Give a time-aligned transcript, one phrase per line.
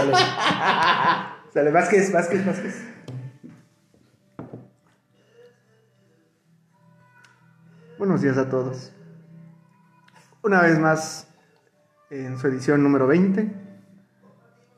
[0.00, 0.12] Sale.
[1.52, 2.84] Sale, Vázquez, Vázquez, Vázquez.
[7.98, 8.92] Buenos días a todos.
[10.42, 11.28] Una vez más,
[12.10, 13.52] en su edición número 20,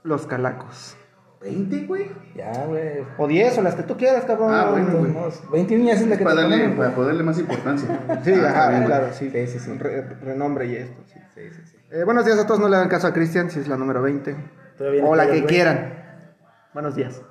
[0.02, 0.96] Los Calacos.
[1.40, 2.10] ¿20, güey?
[2.36, 3.04] Ya, güey.
[3.18, 4.52] O 10, o las que tú quieras, cabrón.
[4.54, 5.12] Ah, bueno, güey.
[5.12, 6.96] Vamos, 20 niñas es la que Para te darle, ponemos, para güey.
[7.00, 7.88] ponerle más importancia.
[8.24, 9.30] Sí, Ah, ajá, bien, claro, sí.
[9.30, 9.78] Sí, sí, sí.
[9.78, 11.18] Re- renombre y esto, sí.
[11.34, 11.76] Sí, sí, sí.
[11.90, 14.02] Eh, buenos días a todos, no le hagan caso a Cristian, si es la número
[14.02, 14.36] 20.
[14.82, 15.92] Todavía O la que quieran.
[16.74, 17.22] Buenos días.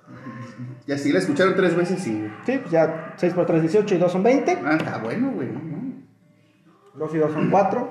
[0.87, 2.31] Ya sí, la escucharon tres veces y.
[2.45, 4.57] Sí, pues ya 6 por 3, 18 y 2 son 20.
[4.63, 5.49] Ah, está bueno, güey.
[5.49, 5.59] ¿no?
[6.95, 7.89] 2 y 2 son 4.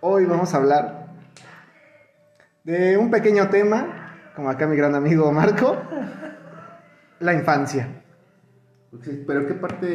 [0.00, 1.08] Hoy vamos a hablar
[2.62, 5.76] de un pequeño tema, como acá mi gran amigo Marco,
[7.18, 8.04] la infancia.
[9.26, 9.86] Pero ¿qué parte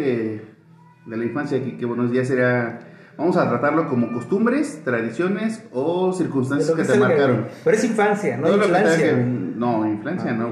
[1.05, 1.77] de la infancia aquí?
[1.77, 2.79] Que buenos días sería.
[3.19, 7.45] Vamos a tratarlo como costumbres, tradiciones o circunstancias que que te marcaron.
[7.63, 8.97] Pero es infancia, no tenga infancia.
[8.97, 9.25] que- güey.
[9.55, 10.19] No, Ah, no, güey.
[10.19, 10.49] sea, no,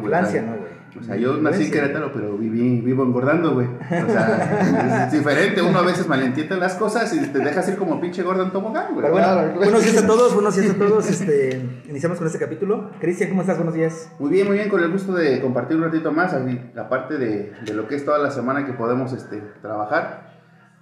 [0.57, 0.67] güey.
[0.99, 1.71] O sea, yo nací en.
[1.71, 3.67] Querétaro, pero viví, vivo engordando, güey.
[3.67, 5.61] O sea, es diferente.
[5.61, 8.93] Uno a veces malentiende las cosas y te dejas ir como pinche gordo en tobogán,
[8.95, 9.09] güey.
[9.11, 11.07] Bueno, buenos días a todos, buenos días a todos.
[11.09, 12.89] Este, iniciamos con este capítulo.
[12.99, 13.57] Cristian, ¿cómo estás?
[13.57, 14.09] Buenos días.
[14.19, 17.53] Muy bien, muy bien, con el gusto de compartir un ratito más, así, aparte de,
[17.65, 20.26] de lo que es toda la semana que podemos este, trabajar,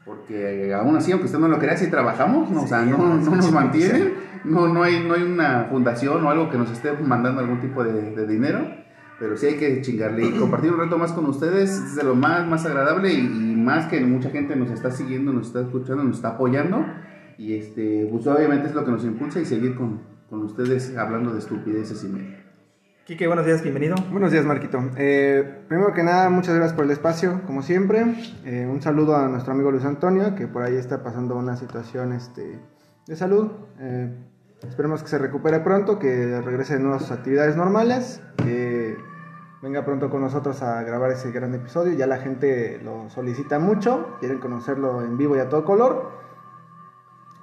[0.05, 2.61] porque aún así, aunque usted no lo crea, sí trabajamos, ¿no?
[2.61, 5.23] o sea, Sí, no, no, no sí, nos sí, mantienen, no, no, hay, no hay
[5.23, 8.59] una fundación o algo que nos esté mandando algún tipo de, de dinero,
[9.19, 12.15] pero sí hay que chingarle y compartir un rato más con ustedes, es de lo
[12.15, 16.03] más, más agradable y, y más que mucha gente nos está siguiendo, nos está escuchando,
[16.03, 16.85] nos está apoyando,
[17.37, 21.33] y este, pues obviamente es lo que nos impulsa y seguir con, con ustedes hablando
[21.33, 22.44] de estupideces y media.
[23.05, 23.93] Quique, buenos días, bienvenido.
[24.09, 24.79] Buenos días, Marquito.
[24.97, 28.03] Eh, primero que nada, muchas gracias por el espacio, como siempre.
[28.45, 32.13] Eh, un saludo a nuestro amigo Luis Antonio, que por ahí está pasando una situación
[32.13, 32.59] este,
[33.05, 33.51] de salud.
[33.79, 34.11] Eh,
[34.67, 38.97] esperemos que se recupere pronto, que regrese de nuevo a sus actividades normales, que
[39.61, 41.93] venga pronto con nosotros a grabar ese gran episodio.
[41.93, 46.24] Ya la gente lo solicita mucho, quieren conocerlo en vivo y a todo color.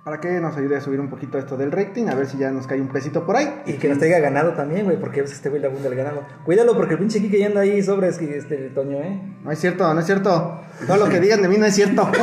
[0.05, 2.51] Para que nos ayude a subir un poquito esto del rating, a ver si ya
[2.51, 3.63] nos cae un pesito por ahí.
[3.67, 6.25] Y que nos traiga ganado también, güey, porque este güey le abunda el ganado.
[6.45, 9.23] Cuídalo porque el pinche Quique ya anda ahí sobres, que este Toño, ¿eh?
[9.45, 10.61] No es cierto, no es cierto.
[10.89, 12.11] Todo lo que digan de mí no es cierto.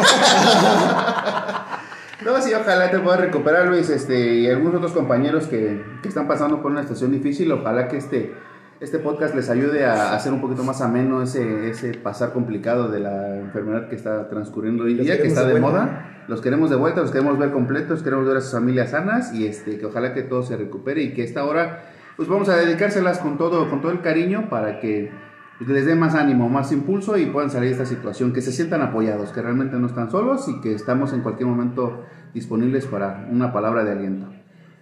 [2.26, 6.28] No, sí, ojalá te puedas recuperar, Luis, este, y algunos otros compañeros que, que están
[6.28, 7.50] pasando por una situación difícil.
[7.54, 8.36] Ojalá que este,
[8.80, 13.02] este podcast les ayude a hacer un poquito más ameno ese, ese pasar complicado de
[13.02, 16.24] la enfermedad que está transcurriendo hoy día, que está de de moda.
[16.28, 19.48] Los queremos de vuelta, los queremos ver completos, queremos ver a sus familias sanas y
[19.48, 21.84] este, que ojalá que todo se recupere y que esta hora,
[22.16, 25.12] pues vamos a dedicárselas con todo, con todo el cariño para que
[25.68, 28.82] les dé más ánimo, más impulso y puedan salir de esta situación, que se sientan
[28.82, 33.52] apoyados, que realmente no están solos y que estamos en cualquier momento disponibles para una
[33.52, 34.28] palabra de aliento.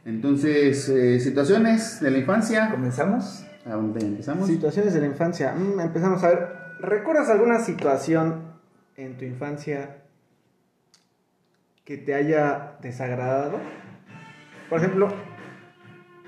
[0.06, 3.47] Entonces, eh, situaciones de la infancia, ¿Comenzamos?
[3.68, 4.48] ¿A dónde empezamos?
[4.48, 5.54] Situaciones de la infancia.
[5.54, 6.48] Mm, empezamos a ver.
[6.80, 8.54] ¿Recuerdas alguna situación
[8.96, 10.04] en tu infancia
[11.84, 13.60] que te haya desagradado?
[14.70, 15.10] Por ejemplo,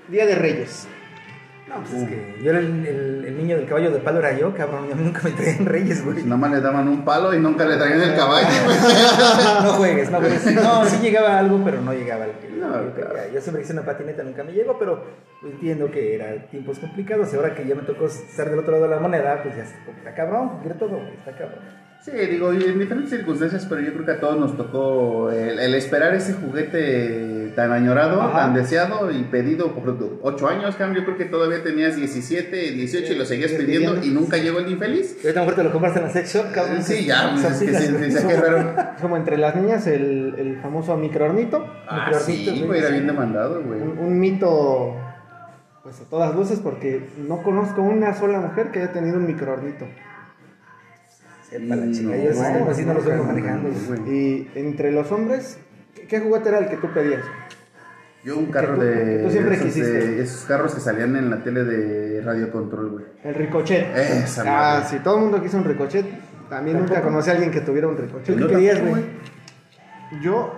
[0.08, 0.88] Día de Reyes.
[1.70, 4.36] No, pues es que yo era el, el- el niño del caballo de palo, era
[4.36, 4.88] yo, cabrón.
[4.92, 6.14] A mí nunca me traían reyes, güey.
[6.14, 8.48] Pues nada más le daban un palo y nunca le traían el caballo.
[9.62, 10.46] No juegues, no juegues.
[10.54, 13.14] No, sí llegaba algo, pero no llegaba al que No, yo claro.
[13.32, 15.04] Yo siempre hice una patineta, nunca me llegó, pero
[15.44, 17.32] entiendo que era tiempos complicados.
[17.32, 19.62] Y ahora que ya me tocó estar del otro lado de la moneda, pues ya
[19.62, 21.60] está cabrón, quiere todo, güey, está cabrón.
[22.10, 25.74] Sí, digo, en diferentes circunstancias, pero yo creo que a todos nos tocó el, el
[25.74, 28.38] esperar ese juguete tan añorado, Ajá.
[28.40, 30.94] tan deseado y pedido por 8 años, Cam.
[30.94, 34.70] Yo creo que todavía tenías 17, 18 y lo seguías pidiendo y nunca llegó el
[34.70, 35.16] infeliz.
[35.22, 36.82] Y ahorita mejor te lo compraste en la sex shop, cabrón.
[36.82, 38.26] Sí, ya, pues, es que sí, sí, sí.
[39.00, 41.64] Como entre las niñas, el, el famoso microornito.
[41.88, 43.80] Ah, sí, güey, era bien demandado, güey.
[43.80, 44.96] Un, un mito,
[45.82, 49.86] pues a todas luces, porque no conozco una sola mujer que haya tenido un microornito.
[51.50, 53.68] Sepa la chica, No, yo esos no, los vengo manejando.
[54.08, 55.58] Y entre los hombres,
[55.94, 57.24] ¿qué, qué juguete era el que tú pedías?
[58.22, 61.42] Yo un carro tú- de, tú siempre esos, de- esos carros que salían en la
[61.42, 63.04] tele de Radio Control, güey.
[63.24, 63.96] El ricochet.
[63.96, 64.44] Esa ah,
[64.76, 64.88] madre.
[64.90, 66.06] sí, todo el mundo quiso un ricochet.
[66.48, 68.34] También nunca conocí a alguien que tuviera un ricochet.
[68.34, 69.04] ¿Tú Yo qué querías, güey?
[70.22, 70.52] Yo,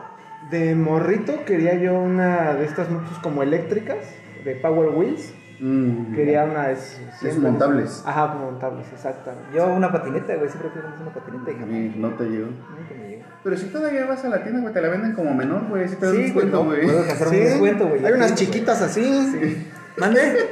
[0.51, 3.99] de morrito, quería yo una de estas motos como eléctricas,
[4.45, 5.33] de Power Wheels.
[5.65, 7.23] Mm, Quería una de esas.
[7.23, 8.03] Esos montables.
[8.05, 9.49] Ajá, montables, exactamente.
[9.55, 11.97] Yo una patineta, güey, siempre fui una patineta y jamás.
[11.97, 12.47] no te llegó.
[12.47, 13.23] Nunca me llegó.
[13.45, 15.89] Pero si todavía vas a la tienda, güey, te la venden como menor, güey.
[15.89, 16.83] Si te das Sí, güey, cuenta, no, güey.
[16.85, 18.05] puedo hacer un descuento, güey.
[18.05, 18.45] Hay unas güey.
[18.47, 19.67] chiquitas así.
[19.99, 20.21] ¿Mande?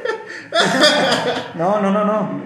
[1.56, 2.40] No, no, no, no.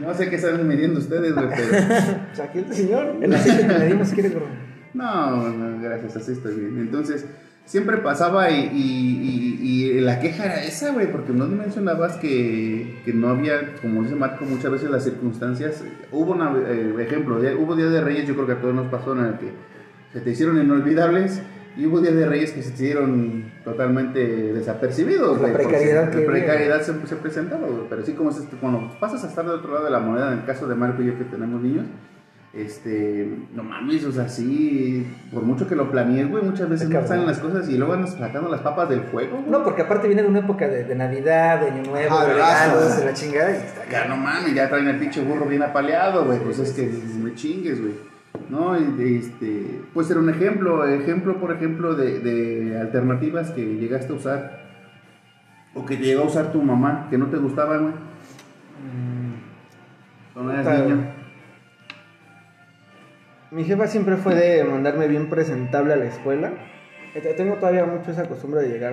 [0.00, 1.68] No sé qué están midiendo ustedes, güey, pero...
[2.28, 3.16] Pues aquí el señor.
[3.20, 4.46] El aceite que me dimos, si quieres, bro.
[4.94, 6.78] No, no, gracias, así estoy bien.
[6.78, 7.26] Entonces,
[7.66, 9.66] siempre pasaba y, y- y-
[9.96, 14.14] y la queja era esa, güey, porque no mencionabas que, que no había, como dice
[14.14, 15.84] Marco, muchas veces las circunstancias.
[16.10, 19.12] Hubo un ejemplo, día- hubo Día de Reyes, yo creo que a todos nos pasó
[19.18, 19.50] en el que
[20.12, 21.42] se te hicieron inolvidables.
[21.78, 24.18] Y hubo Día de Reyes que se hicieron totalmente
[24.54, 26.26] desapercibidos, La precariedad La que había.
[26.28, 27.82] precariedad se, se presentaba, güey.
[27.90, 30.38] Pero sí, como es cuando pasas a estar del otro lado de la moneda, en
[30.38, 31.84] el caso de Marco y yo que tenemos niños,
[32.56, 37.06] este, no mames, o sea, sí, por mucho que lo planees, güey, muchas veces no
[37.06, 39.50] salen las cosas y luego andas sacando las papas del fuego, güey.
[39.50, 42.32] No, porque aparte viene de una época de, de Navidad, de Año Nuevo, Ajá, de
[42.32, 43.50] regalos, de la chingada.
[43.50, 46.72] Y está Ya no mames, ya traen el pinche burro bien apaleado, güey, pues es
[46.72, 46.90] que
[47.22, 47.94] me chingues, güey.
[48.48, 54.16] No, este, puede ser un ejemplo, ejemplo, por ejemplo, de, de alternativas que llegaste a
[54.16, 54.66] usar
[55.74, 57.94] o que llegó a usar tu mamá, que no te gustaban, güey.
[60.32, 61.25] Cuando eras niño.
[63.50, 66.52] Mi jefa siempre fue de mandarme bien presentable a la escuela.
[67.14, 68.92] Eh, Tengo todavía mucho esa costumbre de llegar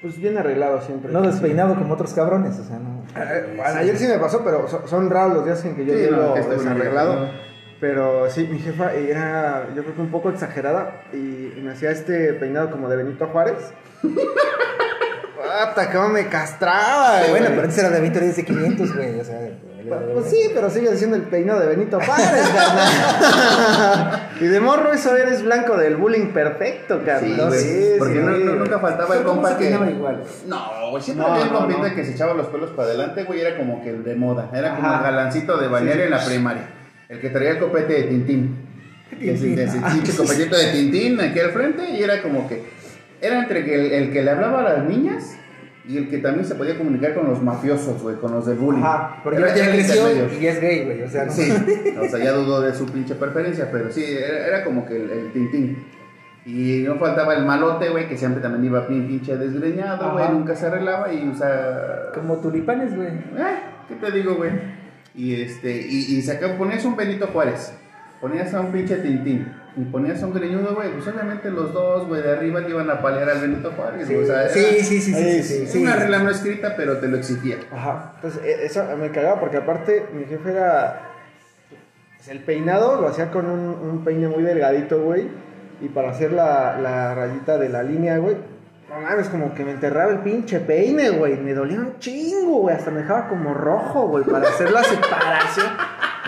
[0.00, 1.12] pues bien arreglado siempre.
[1.12, 3.04] No despeinado como otros cabrones, o sea, no.
[3.16, 5.94] Eh, bueno, ayer sí me pasó, pero so- son raros los días en que yo
[5.94, 7.30] Sí, llego no, desarreglado.
[7.80, 12.34] Pero sí, mi jefa era, yo creo que un poco exagerada y, me hacía este
[12.34, 13.72] peinado como de Benito Juárez.
[15.62, 17.20] ¡Ata, cómo me castraba!
[17.30, 19.38] Bueno, pero antes era de 20 días de 500, güey, o sea.
[19.88, 24.28] Pues, pues sí, pero sigue siendo el peinado de Benito Juárez, carnal.
[24.40, 27.48] y de morro eso eres blanco del bullying perfecto, Sí, carnal.
[27.48, 29.70] güey, Sí, porque sí, no, nunca faltaba el ¿Cómo compa que...
[29.70, 30.22] igual?
[30.46, 31.94] No, güey, siempre No, había un no, compita no.
[31.94, 34.50] que se echaba los pelos para adelante, güey, era como que el de moda.
[34.54, 36.68] Era como el galancito de balneario en la primaria.
[37.08, 38.56] El que traía el copete de Tintín.
[39.20, 42.64] Ese, ese pinche copetito de Tintín aquí al frente y era como que...
[43.20, 45.36] Era entre que el, el que le hablaba a las niñas
[45.86, 48.82] y el que también se podía comunicar con los mafiosos, güey, con los del bullying.
[48.82, 50.08] Ajá, Porque Era- ya, ya creció
[50.40, 51.32] y es gay, güey, o sea, no.
[51.32, 51.52] Sí,
[52.00, 55.10] o sea, ya dudó de su pinche preferencia, pero sí, era, era como que el,
[55.10, 55.84] el tintín.
[56.46, 60.54] Y no faltaba el malote, güey, que siempre también iba pin- pinche desgreñado, güey, nunca
[60.54, 62.10] se arreglaba y, o sea...
[62.14, 63.08] Como tulipanes, güey.
[63.08, 63.58] Eh,
[63.88, 64.50] ¿qué te digo, güey?
[65.14, 67.72] Y este, y, y sacaba, ponías un Benito Juárez,
[68.20, 72.06] ponías a un pinche tintín, y ponías a un greñudo, güey, pues obviamente los dos,
[72.06, 74.64] güey, de arriba le iban a palear al Benito Juárez, Sí, o sea, era- sí,
[74.82, 77.56] sí, sí, sí, sí, sí, una regla no escrita, pero te lo exigía.
[77.72, 81.10] Ajá, entonces e- eso me cagaba porque aparte mi jefe era...
[82.16, 85.28] pues, el peinado lo hacía con un, un peine muy delgadito, güey.
[85.80, 88.36] Y para hacer la, la rayita de la línea, güey.
[88.88, 91.36] No mames, como que me enterraba el pinche peine, güey.
[91.36, 92.76] Me dolía un chingo, güey.
[92.76, 94.24] Hasta me dejaba como rojo, güey.
[94.24, 95.66] Para hacer la separación.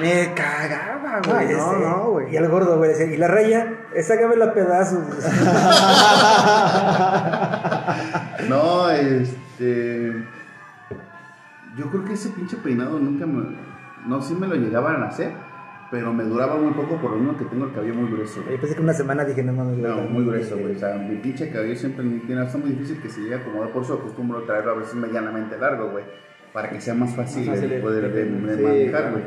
[0.00, 1.46] Me cagaba, güey.
[1.46, 2.32] No, este, no, güey.
[2.32, 5.00] Y al gordo, güey, decía, y la raya, sácame la pedazos.
[8.48, 10.12] No, este.
[11.76, 13.56] Yo creo que ese pinche peinado nunca me.
[14.06, 15.32] No, sí me lo llegaban a hacer,
[15.90, 18.40] pero me duraba muy poco por lo mismo que tengo el cabello muy grueso.
[18.48, 19.78] Yo pensé que una semana dije, no mames.
[19.78, 20.76] No, muy grueso, güey.
[20.76, 22.44] O sea, mi pinche cabello siempre me tiene.
[22.44, 25.58] Está muy difícil que se llegue a acomodar, por eso acostumbro traerlo a veces medianamente
[25.58, 26.04] largo, güey.
[26.52, 29.24] Para que sea más fácil, Más fácil de de- poder de, de sí, manejar, güey.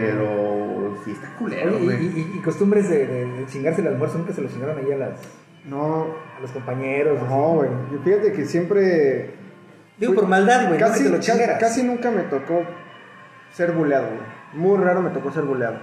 [0.00, 2.06] Pero sí está culero, Oye, güey.
[2.06, 5.20] y- y costumbres de, chingarse el almuerzo, nunca se lo chingaron ahí a, las,
[5.68, 6.06] No,
[6.36, 7.20] a los compañeros.
[7.28, 7.70] no, güey.
[7.92, 9.30] Yo fíjate que siempre...
[9.98, 12.62] Digo, por maldad, güey, no Casi, lo casi, casi nunca me tocó
[13.52, 14.20] ser buleado, güey.
[14.54, 15.78] Muy raro me tocó ser buleado.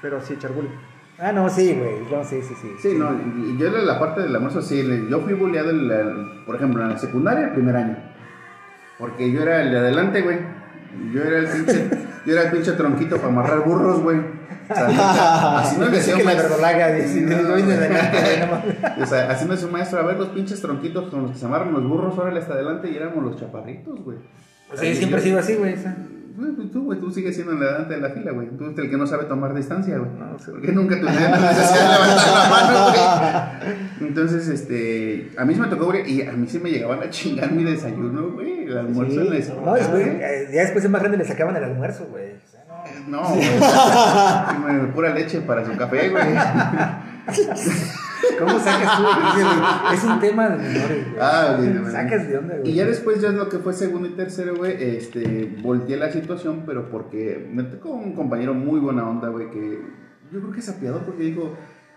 [0.00, 0.70] Pero sí, echar bullying.
[1.18, 2.02] Ah, no, sí, güey.
[2.10, 2.70] No, sí, sí, sí.
[2.80, 5.34] Sí, no, y- y yo la parte del almuerzo, sí, yo fui
[5.88, 7.96] la- por ejemplo, en la secundaria el primer año.
[8.98, 10.38] Porque yo era el de adelante, güey.
[11.12, 11.88] Yo era el pinche,
[12.26, 14.18] yo era el pinche tronquito para amarrar burros, güey.
[14.70, 16.56] O sea, así nos decía que un maestro.
[17.20, 18.62] No, no,
[18.96, 19.02] no.
[19.02, 21.38] O sea, así nos decía un maestro, a ver los pinches tronquitos con los que
[21.38, 24.18] se amarran los burros, órale hasta adelante y éramos los chaparritos, güey.
[24.72, 25.74] O sea, yo siempre he sido así, güey.
[26.56, 28.48] Pues tú, güey, tú sigues siendo el de adelante de la fila, güey.
[28.56, 30.10] Tú eres el que no sabe tomar distancia, güey.
[30.18, 30.50] No, sí.
[30.50, 34.08] Porque nunca la necesidad de levantar la mano, güey.
[34.08, 37.10] Entonces, este, a mí se me tocó, güey, y a mí sí me llegaban a
[37.10, 39.62] chingar mi desayuno, güey, el almuerzo en la escuela.
[39.66, 40.16] No, después, güey.
[40.22, 42.32] eh, ya después de más grande le sacaban el almuerzo, güey.
[42.32, 42.64] O sea,
[43.08, 43.22] no.
[43.22, 43.42] No, güey.
[43.42, 46.24] Sí, pura leche para su café, güey.
[48.38, 49.04] ¿Cómo sacas tú?
[49.94, 51.20] Es un tema de menores, güey.
[51.20, 51.92] Ah, güey, güey.
[51.92, 52.70] Sacas de onda, güey.
[52.70, 56.64] Y ya después, ya lo que fue segundo y tercero, güey, este, volteé la situación,
[56.66, 59.80] pero porque me tocó un compañero muy buena onda, güey, que
[60.32, 61.54] yo creo que se apiadó porque dijo,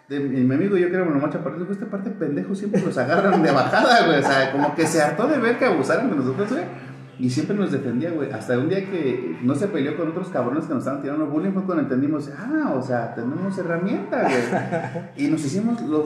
[0.07, 2.97] de mi, mi amigo y yo que más chaparritos, dijo, esta parte pendejo siempre los
[2.97, 6.15] agarran de bajada, güey, o sea, como que se hartó de ver que abusaran de
[6.17, 6.63] nosotros, güey.
[7.21, 8.31] Y siempre nos defendía, güey.
[8.31, 11.51] Hasta un día que no se peleó con otros cabrones que nos estaban tirando bullying
[11.51, 15.03] fue cuando entendimos, ah, o sea, tenemos herramientas, güey.
[15.27, 16.05] Y nos hicimos los,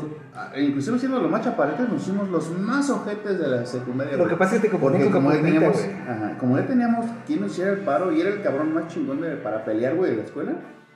[0.58, 4.14] inclusive siendo los más chaparritos, nos hicimos los más ojetes de la secundaria.
[4.14, 4.30] Lo güey.
[4.32, 7.52] que pasa es que te Porque como ya teníamos, ajá, como ya teníamos quien nos
[7.52, 10.24] hiciera el paro y era el cabrón más chingón de- para pelear, güey, de la
[10.24, 10.52] escuela,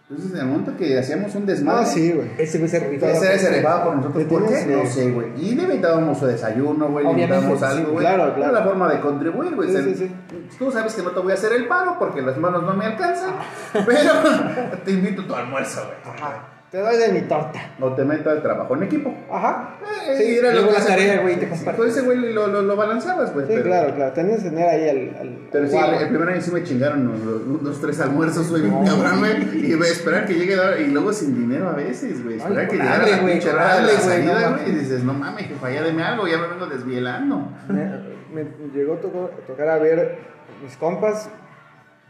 [0.09, 2.31] Entonces, en el momento que hacíamos un desmadre, Ah, sí, güey.
[2.39, 3.11] Ese güey se rifaba.
[3.11, 4.23] ese se rifaba por nosotros.
[4.23, 4.65] ¿Te ¿Por qué?
[4.65, 5.27] No sé, güey.
[5.37, 7.05] Y le invitábamos su desayuno, güey.
[7.15, 7.97] Le algo, güey.
[7.99, 8.53] claro, Era claro.
[8.53, 9.69] la forma de contribuir, güey.
[9.69, 10.15] Sí, sí, sí.
[10.57, 12.85] Tú sabes que no te voy a hacer el paro porque las manos no me
[12.85, 13.35] alcanzan.
[13.85, 14.13] Pero
[14.83, 16.15] te invito a tu almuerzo, güey.
[16.17, 16.58] Ajá.
[16.71, 17.59] Te doy de mi torta.
[17.81, 19.11] O te meto al trabajo en equipo.
[19.31, 19.77] Ajá.
[20.07, 21.75] Eh, Sí, era luego que la tarea, güey, te compartes.
[21.75, 23.47] Con ese güey lo, lo, lo balanceabas, güey.
[23.47, 24.13] Sí, pero- claro, claro.
[24.13, 25.17] Tenías que tener ahí al.
[25.19, 25.93] al Pero sí, guau.
[25.95, 29.65] el, el primer año sí me chingaron los, los- tres almuerzos, güey, cabrón, güey.
[29.71, 32.37] Y güey, esperar que llegue y luego sin dinero a veces, güey.
[32.37, 34.25] Esperar que llegara la güey, pinche hora de la hambre, güey,
[34.65, 34.67] no.
[34.67, 37.47] Y dices, no mames, jefa, ya deme algo, ya me vengo desvielando.
[37.67, 38.97] Me, me llegó a
[39.47, 40.19] tocar, a ver
[40.63, 41.29] mis compas,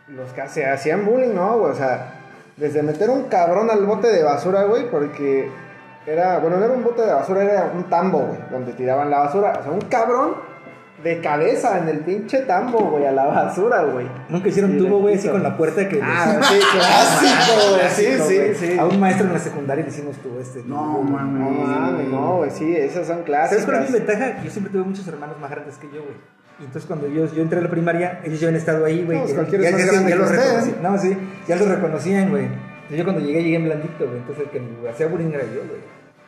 [0.09, 1.55] los que se hacían bullying, ¿no?
[1.55, 2.18] O sea,
[2.59, 5.49] desde meter un cabrón al bote de basura, güey, porque
[6.05, 9.19] era, bueno, no era un bote de basura, era un tambo, güey, donde tiraban la
[9.19, 9.53] basura.
[9.59, 10.49] O sea, un cabrón
[11.03, 14.07] de cabeza en el pinche tambo, güey, a la basura, güey.
[14.27, 16.01] Nunca hicieron Sí, tubo, güey, así con la puerta que.
[16.03, 18.77] Ah, sí, clásico, güey, sí, sí, sí.
[18.77, 20.61] A un maestro en la secundaria le hicimos tubo este.
[20.65, 21.41] No, mames.
[21.41, 24.41] No mames, no, güey, sí, esas son ¿Sabes cuál es mi ventaja?
[24.43, 26.15] Yo siempre tuve muchos hermanos más grandes que yo, güey.
[26.59, 29.19] Y entonces cuando yo, yo entré a la primaria, ellos ya habían estado ahí, güey.
[29.19, 30.83] No, que- cualquiera ya, es más ya- grande ya que los reconocían.
[30.83, 32.45] No, sí, ya los reconocían, güey.
[32.45, 34.17] Entonces yo cuando llegué, llegué en blandito, güey.
[34.17, 35.81] Entonces el que me hacía bullying era yo, güey.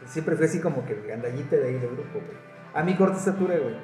[0.07, 2.37] Siempre fui así como que el gandallita de ahí del grupo, güey.
[2.73, 3.75] A mi corta estatura, güey.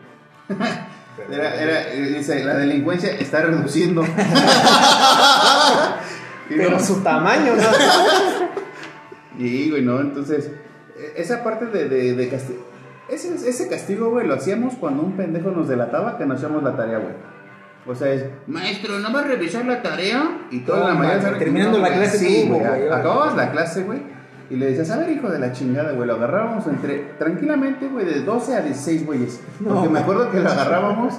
[1.32, 1.86] Era, era,
[2.16, 4.04] dice, la delincuencia está reduciendo.
[6.48, 7.63] Pero no- su tamaño, ¿no?
[9.44, 10.00] Y, güey, ¿no?
[10.00, 10.51] Entonces,
[10.98, 12.66] eh, esa parte de, de, de castigo.
[13.09, 16.75] Ese, ese castigo, güey, lo hacíamos cuando un pendejo nos delataba que no hacíamos la
[16.75, 17.13] tarea, güey.
[17.87, 20.47] O sea, es, maestro, ¿no va a revisar la tarea?
[20.51, 21.37] Y toda la mañana.
[21.37, 22.61] terminando la clase Sí, güey.
[22.91, 24.01] Acababas la clase, güey.
[24.49, 26.07] Y le decías, a ver, hijo de la chingada, güey.
[26.07, 29.41] Lo agarrábamos entre, tranquilamente, güey, de 12 a 16 güeyes.
[29.61, 31.15] No, Porque me acuerdo que lo agarrábamos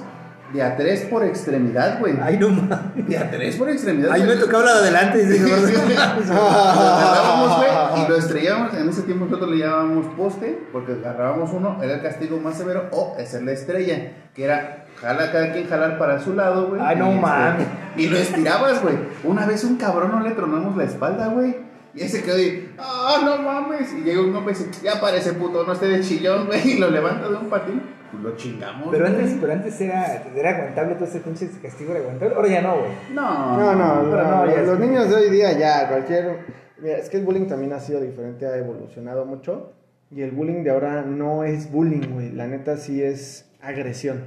[0.53, 2.15] de a 3 por extremidad, güey.
[2.21, 3.07] Ay, no mames.
[3.07, 4.11] De a 3 por extremidad.
[4.11, 5.21] Ahí me tocaba la de adelante.
[5.21, 6.49] y dije, Lo gordo.
[6.49, 7.69] agarrábamos, güey,
[8.03, 8.73] y lo estrellábamos.
[8.73, 12.89] En ese tiempo nosotros le llamábamos poste, porque agarrábamos uno, era el castigo más severo,
[12.91, 16.81] o hacer la estrella, que era jala cada quien jalar para su lado, güey.
[16.83, 17.67] Ay, no este, mames.
[17.97, 18.95] Y lo estirabas, güey.
[19.23, 21.69] Una vez un cabrón no le tronamos la espalda, güey.
[21.93, 23.93] Y ese quedó ahí, ah, no mames.
[23.93, 26.71] Y llega un hombre y dice, ya parece puto, no esté de chillón, güey.
[26.71, 27.98] Y lo levanta de un patín.
[28.17, 28.87] Y lo chingamos.
[28.91, 29.15] Pero güey.
[29.19, 32.35] antes, pero antes era, era aguantable todo ese pinche castigo era aguantable.
[32.35, 32.91] Ahora ya no, güey.
[33.13, 36.39] No, No, no, no, no, ya los es- niños de hoy día ya, cualquier...
[36.81, 39.73] Mira, es que el bullying también ha sido diferente, ha evolucionado mucho.
[40.11, 42.31] Y el bullying de ahora no es bullying, güey.
[42.31, 44.23] La neta sí es agresión.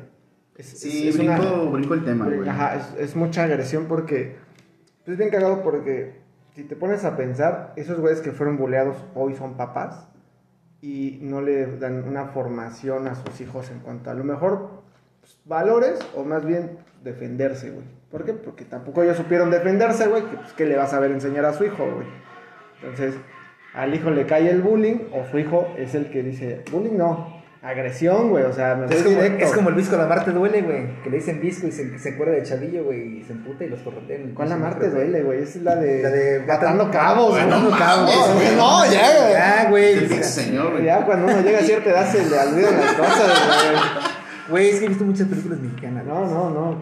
[0.56, 2.48] Es, Sí, es- es brinco, una- brinco el tema, güey.
[2.48, 4.36] Ajá, es, es mucha agresión porque...
[5.06, 6.20] Es bien cagado porque
[6.54, 10.06] si te pones a pensar, esos güeyes que fueron bulleados hoy son papás
[10.82, 14.82] y no le dan una formación a sus hijos en cuanto a lo mejor
[15.20, 17.86] pues, valores o más bien defenderse, güey.
[18.10, 18.34] ¿Por qué?
[18.34, 21.54] Porque tampoco ellos supieron defenderse, güey, que pues, ¿qué le vas a ver enseñar a
[21.54, 22.06] su hijo, güey?
[22.82, 23.14] Entonces,
[23.74, 27.41] al hijo le cae el bullying o su hijo es el que dice, bullying no,
[27.62, 29.44] agresión, güey, o sea, me Es como, directo.
[29.44, 30.86] es como el Visco la Marte duele, güey.
[31.04, 33.18] Que le dicen Visco y se, se acuerda de Chavillo, güey.
[33.18, 34.32] Y se emputa y los corretean.
[34.34, 35.42] ¿Cuál la Marte duele, güey?
[35.42, 36.02] Esa es la de...
[36.02, 37.44] La de Matando cabos, güey.
[37.44, 38.30] Bueno, cabos.
[38.34, 38.56] güey.
[38.56, 39.32] No, ya, güey.
[39.32, 39.94] Ya, güey.
[39.94, 40.84] O sea, pinche señor, güey.
[40.84, 43.80] Ya cuando uno llega a cierta edad se le olvidan las cosas, güey.
[44.48, 46.04] Güey, es que he visto muchas películas mexicanas.
[46.04, 46.76] No, no, no.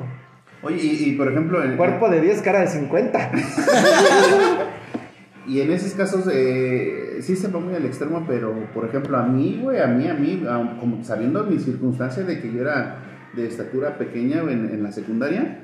[0.62, 3.32] Oye, y, y, por ejemplo, en, Cuerpo de 10, cara de 50.
[5.46, 9.25] y en esos casos eh, sí se va muy al extremo, pero por ejemplo, a
[9.27, 12.97] mí, güey, a mí, a mí, a- como sabiendo mi circunstancia de que yo era
[13.35, 15.59] de estatura pequeña en, en la secundaria,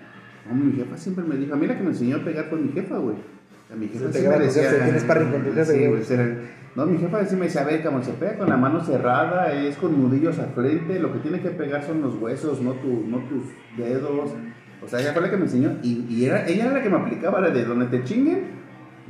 [0.52, 2.72] mi jefa siempre me dijo, a mí la que me enseñó a pegar fue mi
[2.72, 3.16] jefa, güey.
[3.72, 5.88] A mi jefa sí me decía, tienes con tu jefe, sí, güey.
[5.90, 6.38] güey, era-
[6.76, 9.50] no, mi jefa sí me decía, a ver, cabrón, se pega con la mano cerrada,
[9.52, 13.06] es con nudillos al frente, lo que tiene que pegar son los huesos, no, tu,
[13.08, 13.42] no tus
[13.76, 14.30] dedos.
[14.84, 16.90] O sea, ella fue la que me enseñó y, y era, ella era la que
[16.90, 18.40] me aplicaba la de donde te chinguen,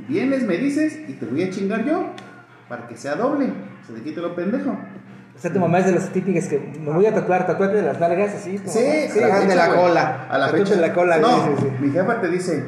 [0.07, 2.05] vienes, me dices y te voy a chingar yo
[2.69, 3.47] para que sea doble,
[3.85, 4.71] se te quite lo pendejo.
[4.71, 7.81] O sea, tu mamá es de las típicas que me voy a tatuar, tatuate de
[7.83, 8.57] las nalgas así.
[8.57, 10.27] como- Sí, sí, Ajá, de la cola.
[10.29, 10.75] A la fecha.
[10.75, 11.85] de la cola, no, güey, sí, sí.
[11.85, 12.63] mi jefa te dice,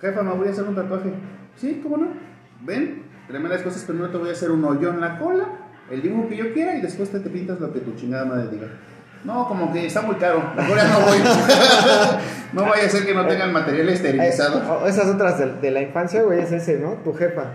[0.00, 1.12] jefa, me voy a hacer un tatuaje.
[1.56, 2.08] Sí, ¿cómo no?
[2.62, 5.44] Ven, tráeme las cosas, pero no te voy a hacer un hoyo en la cola,
[5.90, 8.48] el dibujo que yo quiera y después te, te pintas lo que tu chingada madre
[8.50, 8.68] diga.
[9.22, 11.18] No, como que está muy caro, ya no voy.
[12.54, 14.86] no vaya a ser que no tengan material esterilizado.
[14.86, 16.92] Esas otras de, de la infancia, güey, es ese, ¿no?
[17.04, 17.52] Tu jefa.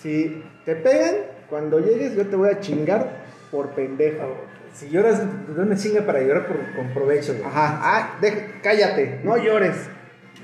[0.00, 1.14] Si te pegan,
[1.48, 3.08] cuando llegues yo te voy a chingar
[3.50, 4.44] por pendejo.
[4.74, 7.44] Si lloras, doy una chinga para llorar por, con provecho, güey.
[7.46, 9.74] Ajá, ah, deja- cállate, no llores.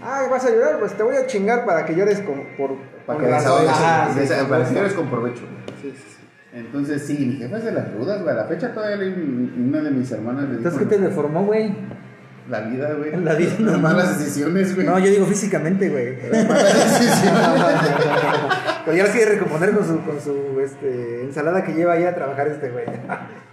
[0.02, 2.70] Ah, vas a llorar, pues te voy a chingar para que llores con, por,
[3.04, 3.62] Para con que razón.
[3.66, 5.42] sí, sí, esa- con para que llores con provecho.
[5.82, 6.16] Sí, sí, sí.
[6.54, 8.34] Entonces, sí, mi jefa es de las rudas, güey.
[8.34, 11.44] A la fecha todavía le- una de mis hermanas le Entonces, dijo, ¿qué te deformó,
[11.44, 11.74] güey?
[12.48, 13.14] La vida, güey.
[13.22, 14.86] La vida, no Las malas decisiones, güey.
[14.86, 16.16] No, yo digo físicamente, güey.
[16.30, 17.42] Las malas decisiones.
[18.84, 22.14] Pero ya las quiere recomponer con su, con su este, ensalada que lleva ahí a
[22.14, 22.86] trabajar este güey.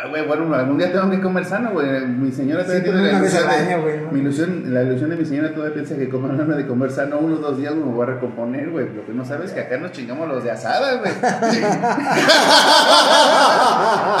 [0.00, 2.06] Ah, güey, bueno, algún día tengo que comer sano, güey.
[2.06, 4.12] Mi señora Sí, todavía tiene la ilusión, de, año, güey, ¿no?
[4.12, 7.18] mi ilusión, la ilusión de mi señora todavía piensa que como no de comer sano
[7.18, 8.94] unos dos días me voy a recomponer, güey.
[8.94, 11.10] Lo que no sabes es que acá nos chingamos los de asada, güey.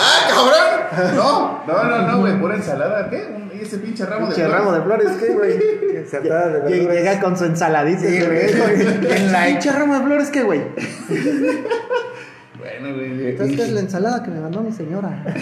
[0.28, 1.14] cabrón!
[1.14, 3.28] No, no, no, no, güey, pura ensalada, ¿qué?
[3.54, 5.58] ¿Y ese pinche ramo Pinche de ramo de flores, ¿qué, güey?
[5.96, 8.00] Ensalada de Llega con su ensaladita.
[8.00, 8.98] Sí, güey.
[8.98, 9.60] Bien light.
[9.60, 10.60] Pinche ramo de flores, ¿qué, güey?
[12.80, 13.26] Bueno, güey.
[13.28, 15.24] Esta es la ensalada que me mandó mi señora.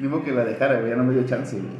[0.00, 1.72] Modo que la dejara, güey, ya no me dio chance, güey.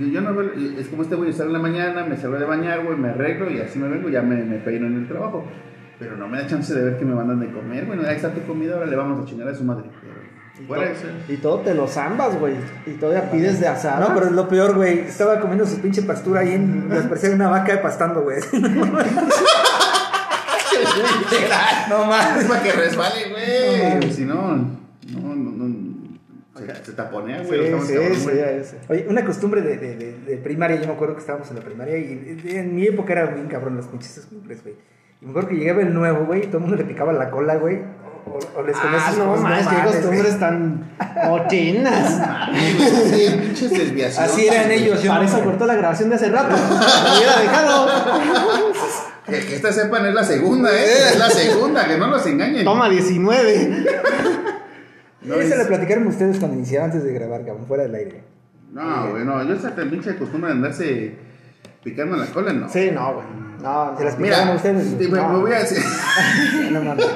[0.00, 2.36] Yo, yo no veo- es como este güey, yo salgo en la mañana, me salgo
[2.38, 5.06] de bañar, güey, me arreglo y así me vengo, ya me, me peino en el
[5.08, 5.44] trabajo.
[5.98, 8.32] Pero no me da chance de ver que me mandan de comer, bueno, ahí está
[8.34, 9.84] tu comida, ahora le vamos a chingar a su madre.
[11.28, 12.54] Y todo te lo zambas, güey.
[12.86, 14.00] Y todavía pides de asada.
[14.08, 15.00] No, pero es lo peor, güey.
[15.00, 16.88] Estaba comiendo su pinche pastura ahí en.
[16.88, 18.38] Me parecía una vaca pastando, güey.
[21.88, 22.42] no mames.
[22.44, 24.12] Es para que resbale, güey.
[24.12, 25.94] si no, no, no, no.
[26.56, 27.64] Se, se taponea, Sí, güey.
[27.66, 28.36] sí, cabrón, sí, güey.
[28.36, 28.78] ya ese.
[28.88, 31.62] Oye, una costumbre de, de, de, de primaria, yo me acuerdo que estábamos en la
[31.62, 34.76] primaria y en mi época era bien cabrón los pinches escuincles, güey.
[35.20, 37.30] Y me acuerdo que llegaba el nuevo, güey, y todo el mundo le picaba la
[37.30, 37.80] cola, güey.
[38.26, 40.90] O, o- les Ah, no mames, qué costumbres tan
[41.26, 42.20] mochinas.
[42.54, 44.18] Sí, pinches desviaciones.
[44.32, 46.54] Así eran ellos, yo Para eso cortó la grabación de hace rato.
[46.54, 47.88] Me hubiera dejado.
[49.26, 50.84] Que, que esta sepan es la segunda, ¿eh?
[51.12, 52.64] Es la segunda, que no los engañen.
[52.64, 53.84] Toma 19.
[55.22, 58.24] No, Esa es- la platicaron ustedes cuando iniciaban antes de grabar, cabrón, fuera del aire.
[58.72, 59.42] No, güey, no.
[59.44, 61.14] Yo esa pinche costumbre de andarse
[61.82, 62.68] picando la cola, no.
[62.68, 63.26] Sí, no, güey.
[63.62, 64.84] No, Se las Mira, picaban a ustedes.
[64.92, 65.28] me, No.
[65.30, 65.60] me voy a,
[66.72, 67.06] No mames.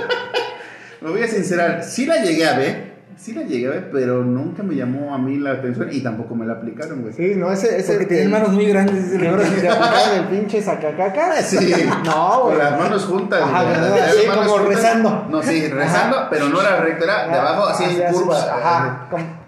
[1.03, 1.85] me voy a sincerar.
[1.85, 2.88] Sí la llegué a ver,
[3.19, 6.35] sí la llegué a ver, pero nunca me llamó a mí la atención y tampoco
[6.35, 7.13] me la aplicaron, güey.
[7.13, 7.79] Sí, no, ese.
[7.79, 11.43] ese Porque tienen manos muy grandes, Que el sí te aplicaron el pinche sacacaca.
[11.43, 11.57] Sí.
[12.05, 12.59] No, Con güey.
[12.59, 13.43] las manos juntas.
[13.43, 14.77] Ajá, güey, Así manos como juntas.
[14.77, 15.27] rezando.
[15.31, 18.37] No, sí, rezando, pero no era recto, era de abajo así en curva.
[18.39, 19.07] Ajá.
[19.11, 19.39] como-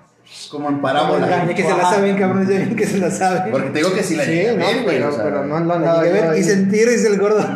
[0.50, 1.26] Como en parábola.
[1.46, 3.50] Ya que se la saben, cabrón, ya que se la saben.
[3.50, 4.96] Porque te digo que sí la Sí, llegué a no, ver, güey.
[4.96, 7.45] pero, o sea, pero no lo La llegué a ver y sentir, dice el gordo.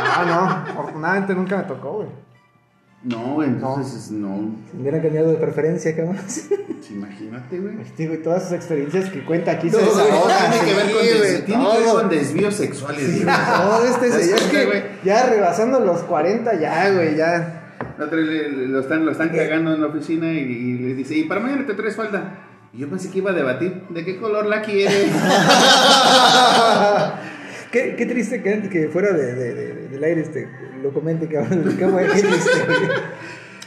[0.00, 0.72] Ah, no.
[0.72, 2.08] Afortunadamente nunca me tocó, güey.
[3.04, 4.56] No, güey, entonces es- no.
[4.70, 6.16] Se hubieran cambiado de preferencia, cabrón.
[6.16, 6.48] pues,
[6.90, 7.80] Imagínate, güey.
[7.80, 10.50] Este, güey, todas sus experiencias que cuenta aquí se desahogan.
[10.50, 13.22] tiene que ver con, des- tiene que ver con desvíos sexuales.
[13.22, 13.24] güey.
[13.24, 14.82] No, este ¿Te das señor cuenta, que güey?
[15.04, 17.54] ya rebasando los 40, ya, güey, ya.
[17.98, 20.78] La otra vez le- le- lo están, lo están cagando en la oficina y, y
[20.78, 22.38] le dice, y para mañana te traes falda.
[22.72, 24.92] Y yo pensé que iba a debatir, ¿de qué color la quiere?
[27.72, 30.48] Qué, qué triste que, que fuera de, de- de- del aire este,
[30.82, 31.74] lo comente, cabrón.
[31.78, 32.78] Qué, bueno, qué triste, güey.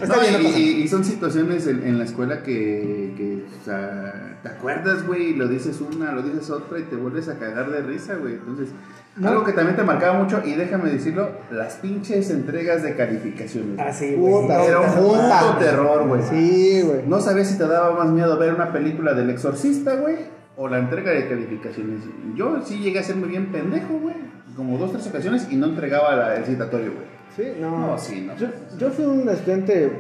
[0.01, 4.39] Está No, bien, no y, son situaciones en, en la escuela que, que, o sea,
[4.41, 7.69] te acuerdas, güey, y lo dices una, lo dices otra y te vuelves a cagar
[7.69, 8.33] de risa, güey.
[8.33, 8.69] Entonces,
[9.17, 9.27] No.
[9.29, 13.77] algo que también te marcaba mucho, y déjame decirlo, las pinches entregas de calificaciones.
[13.79, 14.41] Ah, sí, güey.
[14.41, 16.21] Puta, Era un puto terror, güey.
[16.27, 17.01] Sí, güey.
[17.05, 20.15] No sabías si te daba más miedo ver una película del exorcista, güey,
[20.61, 22.01] o la entrega de calificaciones.
[22.35, 24.15] Yo sí llegué a ser muy bien pendejo, güey,
[24.55, 27.05] como dos, tres ocasiones y no entregaba la- el citatorio, güey.
[27.35, 27.77] Sí, no.
[27.87, 28.35] No, sí, no.
[28.35, 28.47] Yo,
[28.77, 29.91] yo fui un estudiante,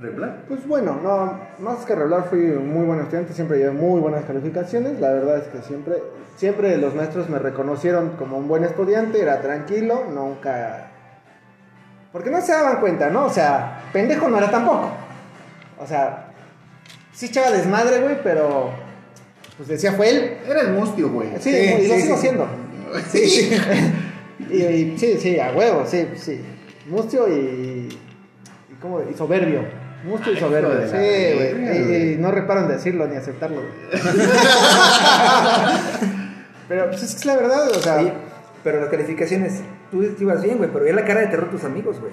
[0.00, 0.44] ¿Regular?
[0.46, 4.24] pues bueno, no, más que regular, fui un muy buen estudiante, siempre llevé muy buenas
[4.24, 5.00] calificaciones.
[5.00, 5.96] La verdad es que siempre,
[6.36, 10.90] siempre los maestros me reconocieron como un buen estudiante, era tranquilo, nunca.
[12.12, 13.24] Porque no se daban cuenta, ¿no?
[13.26, 14.90] O sea, pendejo no era tampoco.
[15.80, 16.26] O sea,
[17.12, 18.86] sí echaba desmadre, güey, pero.
[19.58, 20.38] Pues decía, fue él.
[20.48, 21.28] Era el mustio, güey.
[21.40, 22.20] Sí, Sí, y lo sí, sigo sí.
[22.22, 22.48] siendo.
[23.10, 23.50] Sí.
[24.50, 26.40] Y, y- sí, sí, a huevo, sí, sí.
[26.88, 27.32] Mustio y.
[27.90, 29.00] y, ¿cómo?
[29.02, 29.62] y soberbio.
[30.04, 30.88] Mustio y soberbio.
[30.88, 30.94] Sí,
[31.56, 32.12] güey.
[32.12, 33.60] Y, no reparan de decirlo ni aceptarlo.
[33.60, 34.02] güey.
[36.68, 37.96] pero pues es que es la verdad, o sea.
[37.96, 38.12] Oye,
[38.64, 41.64] pero las calificaciones, tú ibas bien, güey, pero ya la cara de terror de tus
[41.64, 42.12] amigos, güey.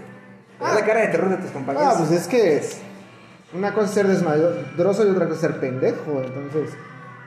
[0.59, 1.89] Ya la cara de terror de tus compañeros.
[1.93, 2.61] Ah, pues es que
[3.53, 6.21] una cosa es ser desmadroso y otra cosa es ser pendejo.
[6.25, 6.75] Entonces,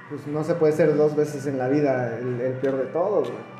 [0.08, 3.58] pues no se puede ser dos veces en la vida el, peor de todos, güey.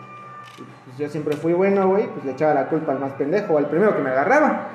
[0.87, 3.69] Pues yo siempre fui bueno, güey, pues le echaba la culpa al más pendejo, al
[3.69, 4.69] primero que me agarraba.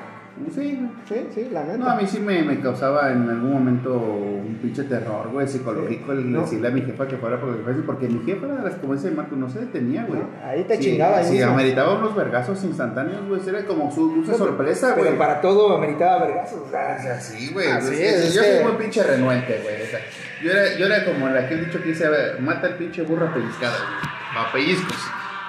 [0.54, 0.90] Sí.
[1.08, 1.78] Sí, sí, la neta.
[1.78, 6.12] No, a mí sí me, me causaba en algún momento un pinche terror, güey, psicológico
[6.12, 6.42] el No.
[6.42, 9.12] decirle a mi jefa que fuera por el jefe, porque mi jefa las, como dice
[9.12, 10.22] Marco, no se detenía, güey.
[10.22, 11.52] No, ahí te Sí, chingaba ahí Sí, mismo.
[11.52, 15.06] ameritaba unos vergazos instantáneos, güey, era como su dulce sorpresa, güey.
[15.06, 16.62] Pero para todo ameritaba vergazos.
[16.68, 17.68] o sea, sí, güey.
[17.70, 19.82] Así pues, es, es- es yo que- soy muy pinche renuente, güey.
[19.84, 20.00] O sea,
[20.44, 22.74] yo era, yo era como la que he dicho que dice, a ver, mata el
[22.76, 24.46] pinche burro a pellizcada, güey.
[24.48, 24.98] A pellizcos.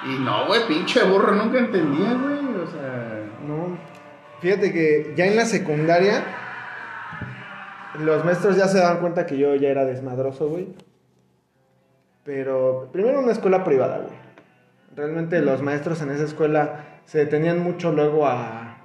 [0.06, 2.62] Y no, güey, pinche burro, nunca entendía, güey.
[2.62, 3.22] O sea.
[3.48, 3.93] No.
[4.44, 6.22] Fíjate que ya en la secundaria,
[7.98, 10.68] los maestros ya se daban cuenta que yo ya era desmadroso, güey.
[12.24, 14.12] Pero primero una escuela privada, güey.
[14.94, 18.76] realmente los maestros en esa escuela se detenían mucho luego a,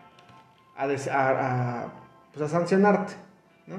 [0.77, 1.93] a, des- a- a,
[2.31, 3.15] pues, a sancionarte,
[3.67, 3.75] ¿no?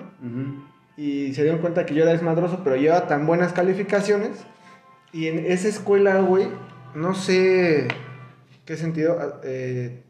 [0.98, 4.44] Y se dieron cuenta que yo era desmadroso, pero llevaba tan buenas calificaciones.
[5.14, 6.48] Y en esa escuela, güey,
[6.94, 7.88] no sé
[8.66, 10.02] qué sentido, eh,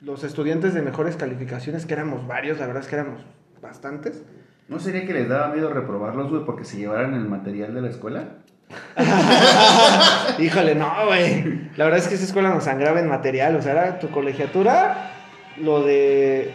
[0.00, 3.20] los estudiantes de mejores calificaciones, que éramos varios, la verdad es que éramos
[3.60, 4.22] bastantes.
[4.68, 7.88] ¿No sería que les daba miedo reprobarlos, güey, porque se llevaran el material de la
[7.88, 8.28] escuela?
[10.38, 11.70] Híjole, no, güey.
[11.76, 15.12] La verdad es que esa escuela nos sangraba en material, o sea, era tu colegiatura,
[15.58, 16.52] lo de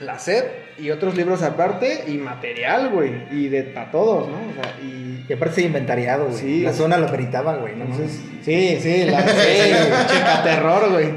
[0.00, 0.44] la SED
[0.78, 4.36] y otros libros aparte y material, güey, y de para todos, ¿no?
[4.36, 6.38] O sea, y Y aparte se inventariado, güey.
[6.38, 6.62] Sí.
[6.62, 7.76] La zona lo meritaba, güey.
[7.76, 7.84] ¿no?
[7.84, 9.72] Entonces, sí, sí, la sí,
[10.08, 11.12] checa terror, güey.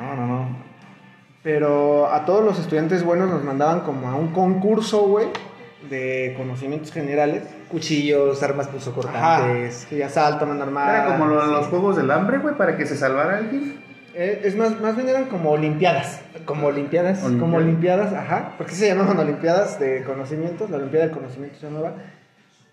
[0.00, 0.68] No, no, no.
[1.42, 5.28] Pero a todos los estudiantes buenos nos mandaban como a un concurso, güey,
[5.88, 7.44] de conocimientos generales.
[7.70, 8.72] Cuchillos, armas Ajá.
[8.72, 9.86] punzocortantes.
[9.88, 10.92] Sí, asalto, mano armada.
[11.06, 13.78] Era como lo- los juegos del hambre, güey, para que se salvara alguien.
[14.14, 16.22] Eh, es más, más bien eran como olimpiadas.
[16.44, 17.22] Como olimpiadas.
[17.24, 18.54] Olim- Como olimpiadas, ajá.
[18.58, 20.70] ¿Por qué se llamaban olimpiadas de conocimientos?
[20.70, 21.92] La olimpiada de conocimientos se llamaba.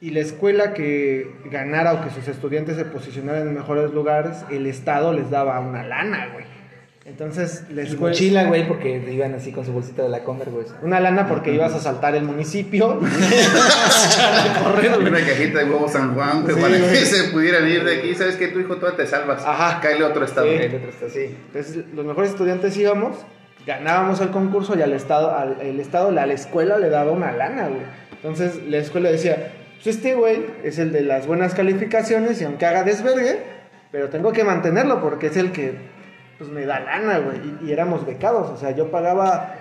[0.01, 4.65] Y la escuela que ganara o que sus estudiantes se posicionaran en mejores lugares, el
[4.65, 6.45] Estado les daba una lana, güey.
[7.05, 8.09] Entonces, la Su escuela...
[8.13, 10.65] mochila, güey, porque iban así con su bolsita de la Conver, güey.
[10.81, 12.99] Una lana porque ibas a saltar el municipio.
[12.99, 14.97] a correr.
[14.97, 16.89] Una cajita de huevos San Juan, güey, Sí, para güey.
[16.89, 18.15] que se pudieran ir de aquí.
[18.15, 19.43] ¿Sabes que Tu hijo, tú te salvas.
[19.45, 19.79] Ajá.
[19.81, 20.47] Cáele otro estado.
[20.47, 20.55] Sí.
[20.65, 21.35] Otro está así.
[21.47, 23.17] Entonces, los mejores estudiantes íbamos,
[23.67, 27.31] ganábamos el concurso y al Estado, al, el Estado, a la escuela le daba una
[27.31, 27.81] lana, güey.
[28.13, 32.65] Entonces, la escuela decía, pues este güey es el de las buenas calificaciones y aunque
[32.65, 33.37] haga desvergue,
[33.91, 35.93] pero tengo que mantenerlo porque es el que,
[36.37, 37.37] pues, me da lana, güey.
[37.37, 39.55] Y, y éramos becados, o sea, yo pagaba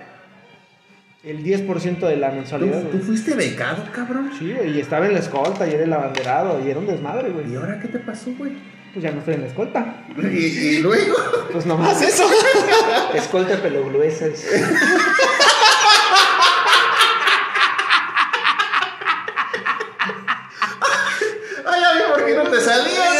[1.24, 4.30] el 10% de la mensualidad, ¿Tú, fuiste becado, cabrón?
[4.38, 7.30] Sí, güey, y estaba en la escolta y era el abanderado y era un desmadre,
[7.30, 7.50] güey.
[7.50, 8.52] ¿Y ahora qué te pasó, güey?
[8.92, 10.04] Pues ya no estoy en la escolta.
[10.18, 11.16] Y, y luego.
[11.50, 12.28] Pues nomás eso.
[13.14, 14.28] Escolta pelo gruesa.
[14.28, 14.64] dice.
[21.66, 23.14] Ay, ya vi por qué no te salías,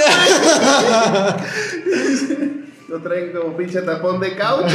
[1.91, 2.65] güey.
[2.89, 4.67] Lo traen como pinche tapón de caucho.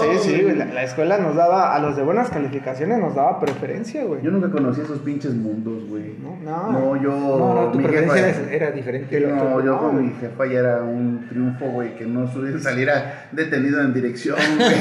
[0.00, 0.56] Sí, sí, güey.
[0.56, 4.20] La, la escuela nos daba, a los de buenas calificaciones nos daba preferencia, güey.
[4.22, 6.14] Yo nunca conocí esos pinches mundos, güey.
[6.20, 6.72] No, no.
[6.72, 7.10] No, yo.
[7.10, 9.20] No, no, tu mi preferencia jefa- era, era diferente.
[9.20, 10.04] No, yo No, con güey.
[10.06, 12.30] mi jefa ya era un triunfo, güey, que no
[12.60, 14.74] saliera detenido en dirección, güey.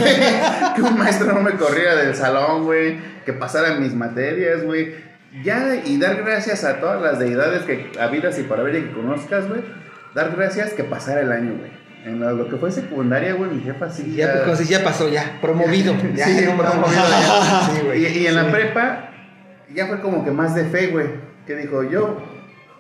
[0.75, 2.97] que un maestro no me corriera del salón, güey.
[3.25, 5.07] Que pasara mis materias, güey.
[5.43, 8.91] Ya, y dar gracias a todas las deidades que habidas y para ver y que
[8.91, 9.62] conozcas, güey.
[10.15, 11.71] Dar gracias que pasara el año, güey.
[12.06, 14.15] En lo, que fue secundaria, güey, mi jefa sí.
[14.15, 15.39] Ya, pues, si ya pasó, ya.
[15.41, 15.93] Promovido.
[16.15, 17.69] Ya, Sí, no, promovido ya.
[17.71, 18.06] Sí, güey.
[18.06, 19.10] Y, y en la prepa,
[19.73, 21.08] ya fue como que más de fe, güey.
[21.45, 22.37] Que dijo, yo.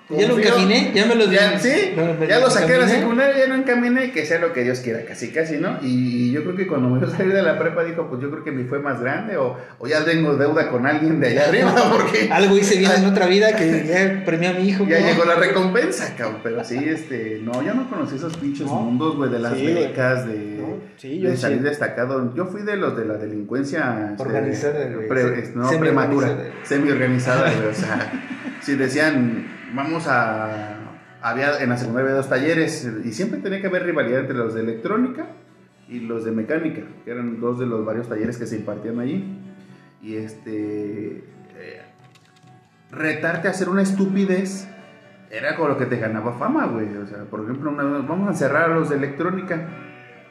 [0.09, 2.87] Ya lo encaminé, ya me lo ya, sí, no, me- ya lo saqué de la
[2.87, 5.79] secundaria, ya no encaminé, que sea lo que Dios quiera, casi casi, ¿no?
[5.81, 8.51] Y, yo creo que cuando me salir de la prepa dijo, pues yo creo que
[8.53, 12.29] mi fue más grande o, o ya tengo deuda con alguien de allá arriba, porque
[12.31, 14.85] Algo hice bien en otra vida que ya premié a mi hijo.
[14.87, 15.07] ya ¿no?
[15.07, 16.39] llegó la recompensa, cabrón.
[16.41, 18.75] Pero sí, este, no, yo no conocí esos pinches No.
[18.75, 21.63] mundos, güey, de las Sí, becas, de, No, sí, yo de salir sí.
[21.65, 22.33] destacado.
[22.33, 25.07] Yo fui de los de la delincuencia este, Organizada, güey.
[25.09, 27.67] pre- no, prematura, semi-organizada, güey.
[27.67, 28.11] O sea,
[28.61, 30.75] si decían, vamos a.
[31.21, 34.53] Había, en la secundaria había dos talleres y siempre tenía que haber rivalidad entre los
[34.53, 35.25] de electrónica
[35.89, 39.39] y los de mecánica, que eran dos de los varios talleres que se impartían allí.
[40.01, 41.23] Y este.
[41.55, 41.81] eh,
[42.91, 44.67] retarte a hacer una estupidez
[45.29, 46.95] era con lo que te ganaba fama, güey.
[46.97, 49.67] O sea, por ejemplo, una vamos a encerrar a los de electrónica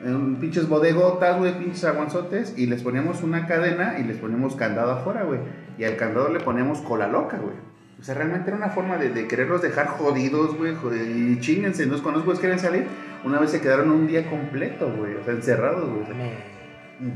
[0.01, 4.92] en pinches bodegotas, güey, pinches aguanzotes, y les poníamos una cadena y les poníamos candado
[4.92, 5.40] afuera, güey.
[5.79, 7.57] Y al candado le poníamos cola loca, güey.
[7.99, 11.83] O sea, realmente era una forma de, de quererlos dejar jodidos, güey, y chinguense.
[11.83, 12.87] Entonces, cuando los güeyes quieren salir,
[13.25, 16.03] una vez se quedaron un día completo, güey, o sea, encerrados, güey.
[16.03, 16.15] O sea,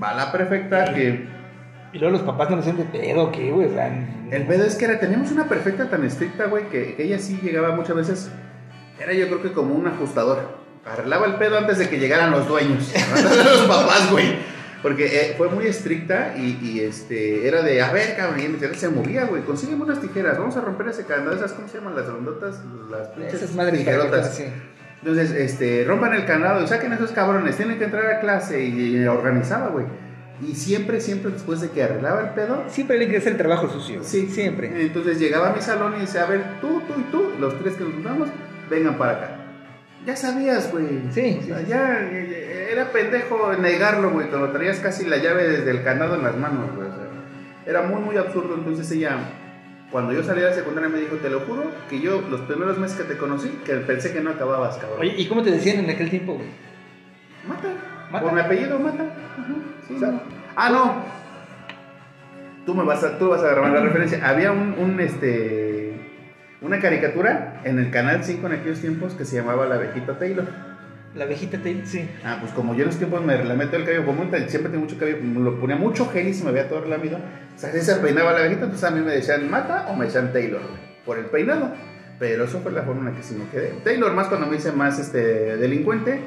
[0.03, 1.27] Va la perfecta que
[1.93, 3.69] Y luego los papás no le hacen de pedo, ¿qué, güey?
[3.69, 3.89] O sea,
[4.31, 7.39] El pedo es que era, teníamos una perfecta tan estricta, güey, que, que ella sí
[7.43, 8.31] llegaba muchas veces.
[8.99, 10.61] Era yo creo que como un ajustador.
[10.85, 12.93] Arreglaba el pedo antes de que llegaran los dueños.
[13.45, 14.50] los papás, güey.
[14.83, 18.89] Porque eh, fue muy estricta y, y, este era de, a ver, cabrón, y se
[18.89, 19.43] movía, güey.
[19.43, 21.37] Consígueme unas tijeras, vamos a romper ese candado.
[21.37, 21.97] ¿Esas cómo se llaman?
[21.97, 24.35] Las rondotas, las pinches esas madres tijerotas.
[24.35, 24.45] sí.
[25.03, 28.97] Entonces, este, rompan el candado saquen a esos cabrones, tienen que entrar a clase y,
[28.97, 29.87] y organizaba, güey.
[30.47, 34.03] Y siempre, siempre después de que arreglaba el pedo, Siempre que hacer el trabajo sucio.
[34.03, 34.83] Sí, siempre.
[34.83, 37.75] Entonces llegaba a mi salón y decía, a ver, tú, tú y tú, los tres
[37.75, 38.29] que nos juntamos,
[38.71, 39.40] vengan para acá.
[40.07, 40.87] Ya sabías, güey.
[41.11, 41.65] Sí, O sí, sea, sí.
[41.69, 46.23] ya eh, era pendejo negarlo, güey, cuando traías casi la llave desde el candado en
[46.23, 46.89] las manos, güey.
[46.89, 47.05] O sea,
[47.67, 48.55] era muy, muy absurdo.
[48.55, 49.19] Entonces ella
[49.91, 52.79] Cuando yo salí de la secundaria me dijo, te lo juro, que yo los primeros
[52.79, 55.01] meses que te conocí, que pensé que no acababas, cabrón.
[55.01, 56.47] Oye, ¿y cómo te decían en aquel tiempo, güey?
[57.49, 57.69] Mata.
[58.11, 58.25] Mata.
[58.25, 59.03] Por mi apellido, mata.
[59.03, 59.55] Ajá,
[59.89, 59.95] sí.
[59.97, 60.23] O sea,
[60.57, 60.95] ah, no.
[62.65, 64.21] Tú me vas a, tú vas a agarrar la referencia.
[64.29, 65.90] Había un, un, este,
[66.63, 70.47] una caricatura en el canal 5 en aquellos tiempos que se llamaba La Abejita Taylor.
[71.15, 72.09] La abejita Taylor, sí.
[72.25, 74.97] Ah, pues como yo en esos tiempos me relamento el cabello, como siempre tengo mucho
[74.97, 77.17] cabello, me lo ponía mucho gel y se me veía todo relamido.
[77.17, 80.05] O sea, así se peinaba la abejita, entonces a mí me decían Mata o me
[80.05, 80.61] decían Taylor,
[81.05, 81.73] por el peinado.
[82.21, 83.73] Pero eso fue la forma en la que sí me quedé.
[83.83, 86.21] Taylor más cuando me hice más este, delincuente.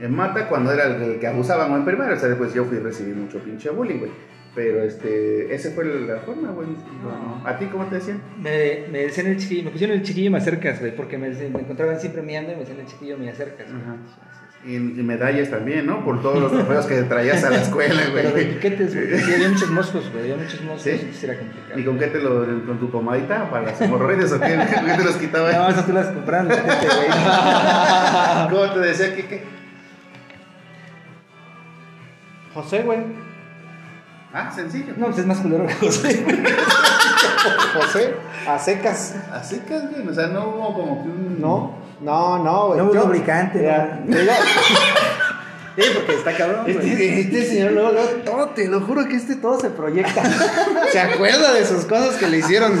[0.00, 2.14] En Mata cuando era el, el que abusaban en primero.
[2.14, 4.10] O sea, después yo fui a recibir mucho pinche bullying, güey.
[4.56, 6.68] Pero este, esa fue la forma, güey.
[6.68, 7.46] No.
[7.46, 8.22] ¿A ti cómo te decían?
[8.40, 11.60] Me, me decían el chiquillo, me pusieron el chiquillo me acercas, güey, porque me, me
[11.60, 13.66] encontraban siempre miando y me decían el chiquillo me acercas.
[13.70, 13.82] güey.
[13.82, 13.96] Ajá.
[14.64, 16.02] Y, y medallas también, ¿no?
[16.04, 18.54] Por todos los trofeos que traías a la escuela, Pero de güey.
[18.54, 19.20] piquetes, güey.
[19.20, 20.22] Sí, había muchos moscos, güey.
[20.24, 20.82] Había muchos moscos.
[20.82, 21.10] ¿Sí?
[21.12, 21.78] Sí, era complicado.
[21.78, 24.56] ¿Y con qué te lo, con tu pomadita para las hemorroides o qué?
[24.56, 25.52] ¿Con qué te los quitaba?
[25.52, 26.60] No, esas tú las compraron, güey.
[28.50, 29.42] ¿Cómo te decía Kike?
[32.54, 33.25] José, güey.
[34.32, 34.92] Ah, sencillo.
[34.96, 36.24] No, pues es más culero que José.
[37.74, 38.14] José,
[38.46, 39.14] a secas.
[39.32, 41.40] Así que, güey, o sea, no hubo como que un...
[41.40, 42.78] No, no, no, güey.
[42.78, 44.16] No hubo Yo- lubricante, Mira, no.
[44.16, 44.36] yo ya-
[45.78, 46.90] Sí, porque está cabrón, güey.
[46.90, 50.22] Este, este señor, luego, luego, todo, te lo juro que este todo se proyecta.
[50.90, 52.72] se acuerda de sus cosas que le hicieron.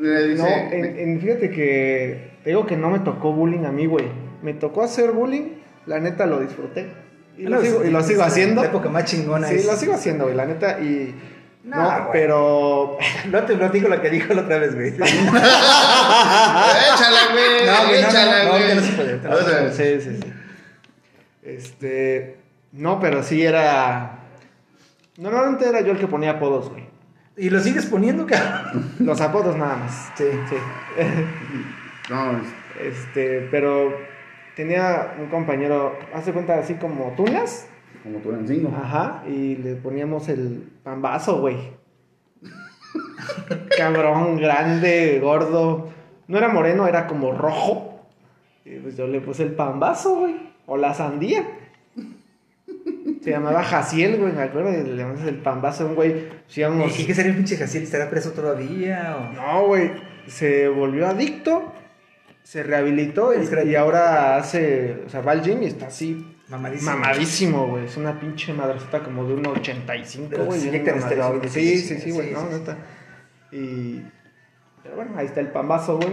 [0.00, 3.86] Dice, No, en, en- fíjate que te digo que no me tocó bullying a mí,
[3.86, 4.06] güey.
[4.42, 5.54] Me tocó hacer bullying,
[5.86, 6.92] la neta lo disfruté.
[7.38, 8.62] Y lo, No, sigo, es- y lo sigo es haciendo.
[8.62, 10.80] La época más chingona Sí, es- lo sigo haciendo, güey, la neta.
[10.80, 11.14] Y.
[11.64, 12.98] No, No, pero.
[13.30, 14.88] No te platico lo que dijo la otra vez, güey.
[14.94, 15.08] échala,
[17.32, 18.62] güey, No, güey, no, échala, no, no, güey.
[18.62, 19.70] ahorita no se puede, no O sea.
[19.72, 20.32] Sí, sí, sí.
[21.42, 22.36] Este.
[22.72, 24.18] No, pero sí era.
[25.16, 26.86] Normalmente era yo el que ponía apodos, güey.
[27.36, 28.92] Y lo sigues poniendo, cabrón.
[28.98, 30.10] Los apodos nada más.
[30.16, 30.56] Sí, sí.
[32.10, 32.54] No, es-
[32.98, 33.92] Este, pero
[34.58, 37.68] tenía un compañero, hace cuenta así como tunas.
[38.02, 38.74] como tu Lancingo.
[38.76, 41.56] Ajá, y le poníamos el pambazo, güey.
[43.78, 45.90] Cabrón, grande, gordo.
[46.26, 48.00] No era moreno, era como rojo.
[48.64, 50.34] Y pues yo le puse el pambazo, güey.
[50.66, 51.46] O la sandía.
[53.22, 54.70] Se llamaba Jaciel, güey, me acuerdo.
[54.72, 56.28] Y le llamamos el pambazo a un güey.
[56.44, 57.84] Pues íbamos- ¿Y qué sería el pinche Jaciel?
[57.84, 59.16] ¿Estará preso todavía?
[59.16, 59.32] O...
[59.34, 59.92] No, güey.
[60.26, 61.72] Se volvió adicto.
[62.48, 65.02] Se rehabilitó y, y ahora hace.
[65.04, 66.24] O sea, va al gym y está así.
[66.48, 66.90] Mamadísimo.
[66.92, 67.84] Mamadísimo, güey.
[67.84, 70.58] Es una pinche madrecita como de 1.85, Pero güey.
[70.58, 70.70] Sí,
[71.50, 72.28] sí, sí, sí, güey.
[72.28, 72.76] sí, no, sí, neta.
[73.52, 74.02] Y.
[74.82, 76.12] Pero bueno, ahí está el pambazo, güey.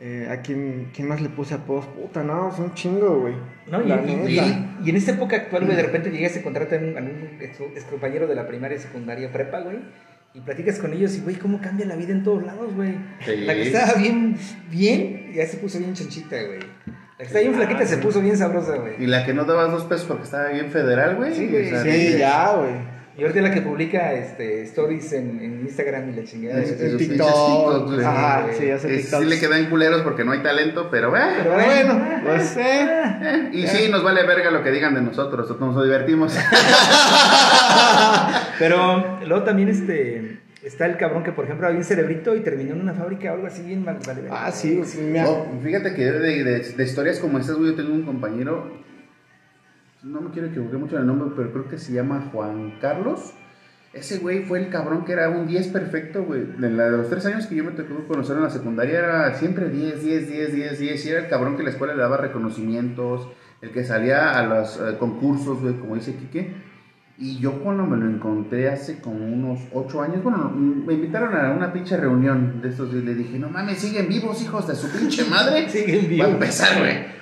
[0.00, 1.86] Eh, ¿A quién, quién más le puse apodos?
[1.86, 3.34] Puta, no, es un chingo, güey.
[3.70, 3.80] ¿No?
[3.86, 3.92] Y,
[4.32, 6.96] y- y- y en esta época actual, güey, de repente llegas y contratas a un,
[6.98, 9.78] a un ex, ex compañero de la primaria, secundaria, prepa, güey,
[10.34, 12.96] y platicas con ellos y, güey, cómo cambia la vida en todos lados, güey.
[13.24, 13.36] Sí.
[13.44, 14.34] La que estaba bien,
[14.72, 16.58] bien, ya se puso bien chanchita, güey.
[16.58, 18.94] La que estaba bien flaquita se puso bien sabrosa, güey.
[18.98, 21.34] Y la que no dabas dos pesos porque estaba bien federal, güey.
[21.34, 22.92] Sí, güey, o sea, Sí, dices, ya, güey.
[23.14, 26.62] Y ahorita la que publica este, stories en, en Instagram y la chingada.
[26.62, 26.86] Es- güey.
[26.86, 27.86] es- En TikTok.
[27.92, 28.00] güey.
[28.58, 29.22] sí, hace es- TikTok.
[29.22, 32.56] sí le quedan culeros porque no hay talento, pero, eh, Pero Pero bueno, bueno, pues
[32.56, 32.86] eh.
[33.22, 36.34] eh, Y sí, nos vale verga lo que digan de nosotros, nosotros nos divertimos.
[38.58, 42.74] Pero luego también este, está el cabrón que, por ejemplo, había un cerebrito y terminó
[42.74, 43.98] en una fábrica o algo así bien mal.
[44.06, 44.22] vale.
[44.30, 47.76] Ah, sí, sí, me No, fíjate que de, de- de historias como estas, güey, yo
[47.76, 48.80] tengo un compañero,
[50.02, 53.34] no me quiero equivocar mucho en el nombre, pero creo que se llama Juan Carlos.
[53.92, 56.44] Ese güey fue el cabrón que era un 10 perfecto, güey.
[56.58, 59.34] De, la- de los tres años que yo me tocó conocer en la secundaria era
[59.34, 61.06] siempre 10, 10, 10, 10, 10.
[61.06, 63.28] Y era el cabrón que la escuela le daba reconocimientos,
[63.60, 66.54] el que salía a los eh, concursos, güey, como dice Quique.
[67.18, 71.50] Y yo cuando me lo encontré hace como unos 8 años, bueno, me invitaron a
[71.52, 74.88] una pinche reunión de estos y le dije, no mames, siguen vivos, hijos de su
[74.90, 75.68] pinche madre.
[75.68, 76.28] Siguen Va a vivos.
[76.30, 77.12] empezar, güey.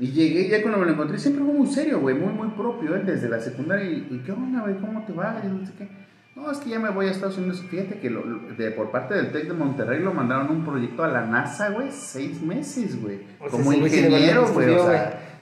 [0.00, 2.94] Y llegué, ya cuando me lo encontré, siempre fue muy serio, güey, muy, muy propio,
[2.94, 3.84] él desde la secundaria.
[3.90, 4.76] Y, y, ¿qué onda, güey?
[4.76, 5.40] ¿Cómo te va?
[5.42, 5.88] Y no sé qué.
[6.36, 7.64] No, es que ya me voy a Estados Unidos.
[7.68, 11.02] Fíjate que lo- lo- de, por parte del TEC de Monterrey lo mandaron un proyecto
[11.02, 13.22] a la NASA, güey, seis meses, güey.
[13.40, 14.68] O sea, Como ingeniero, güey.
[14.68, 14.92] O estudió,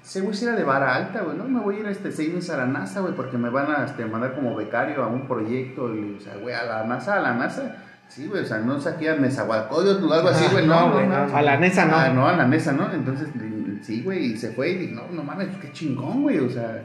[0.06, 1.36] sea, ese güey sí era de vara alta, güey.
[1.36, 3.70] No, me voy a ir este, seis meses a la NASA, güey, porque me van
[3.70, 5.94] a este, mandar como becario a un proyecto.
[5.94, 7.76] Y, o sea, güey, a la NASA, a la NASA.
[8.08, 10.66] Sí, güey, o sea, no saqué a Nezahualcóyotl o algo así, güey.
[10.66, 11.26] No, no, güey, no.
[11.26, 11.36] no.
[11.36, 11.96] A la NESA no.
[11.96, 12.92] Ah, no, a la mesa, ¿no?
[12.92, 13.28] Entonces,
[13.82, 16.82] sí, güey, y se fue y dije, no, no mames, qué chingón, güey, o sea,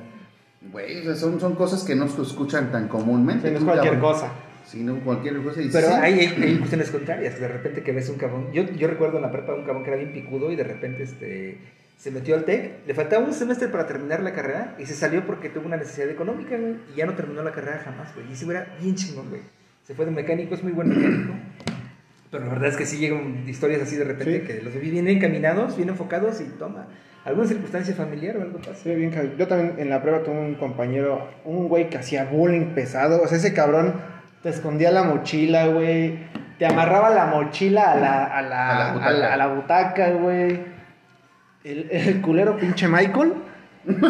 [0.72, 3.50] güey, o sea, son, son cosas que no se escuchan tan comúnmente.
[3.50, 4.14] Sí, no es cualquier cabrón.
[4.14, 4.32] cosa.
[4.66, 5.62] Sí, no, cualquier cosa.
[5.62, 7.40] Y Pero sí, hay, hay, hay cuestiones contrarias.
[7.40, 8.52] De repente que ves un cabrón.
[8.54, 11.04] Yo, yo recuerdo en la prepa un cabrón que era bien picudo y de repente
[11.04, 11.60] este,
[12.02, 12.88] se metió al TEC.
[12.88, 16.10] Le faltaba un semestre para terminar la carrera y se salió porque tuvo una necesidad
[16.10, 16.76] económica, güey.
[16.94, 18.26] Y ya no terminó la carrera jamás, güey.
[18.32, 19.42] Y güey era bien chingón, güey.
[19.84, 21.34] Se fue de mecánico, es muy buen mecánico.
[22.32, 24.48] Pero la verdad es que sí llegan historias así de repente Sí.
[24.48, 26.88] que los vi bien encaminados, bien enfocados y toma.
[27.24, 28.74] ¿Alguna circunstancia familiar o algo pasa?
[28.76, 29.12] Sí, bien.
[29.38, 33.22] Yo también en la prueba tuve un compañero, un güey que hacía bullying pesado.
[33.22, 33.94] O sea, ese cabrón
[34.42, 36.18] te escondía la mochila, güey.
[36.58, 39.12] Te amarraba la mochila a la, a la, A la a butaca.
[39.12, 40.71] la- a la butaca, güey.
[41.64, 43.34] El, el culero pinche Michael.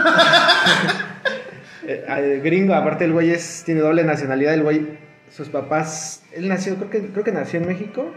[1.84, 4.54] Eh, el gringo, aparte el güey es, tiene doble nacionalidad.
[4.54, 5.00] El güey,
[5.32, 8.12] sus papás, él nació, creo que, creo que nació en México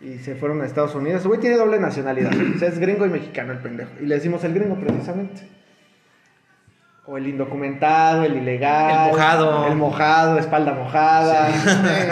[0.00, 1.22] y se fueron a Estados Unidos.
[1.22, 2.32] El güey tiene doble nacionalidad.
[2.34, 3.90] o sea, es gringo y mexicano el pendejo.
[4.00, 5.42] Y le decimos el gringo precisamente.
[7.08, 9.06] O el indocumentado, el ilegal.
[9.10, 9.66] El mojado.
[9.68, 11.48] El mojado, espalda mojada.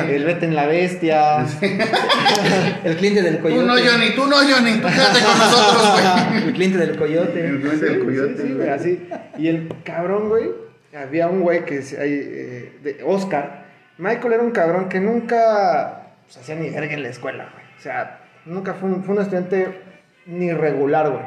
[0.09, 1.44] El vete en la bestia.
[2.85, 3.61] El cliente del coyote.
[3.61, 5.92] Tú no, Johnny, tú no, Johnny, tú quédate con nosotros,
[6.30, 6.44] güey.
[6.44, 7.33] El cliente del El coyote.
[7.61, 8.68] cliente del coyote, sí, sí, güey.
[8.68, 9.09] así.
[9.38, 10.50] Y el cabrón, güey,
[10.96, 13.64] había un güey que se- hay, eh, de Oscar.
[13.98, 17.64] Michael era un cabrón que nunca pues, hacía ni verga en la escuela, güey.
[17.78, 19.80] O sea, nunca fue un, fue un estudiante
[20.26, 21.24] ni regular, güey.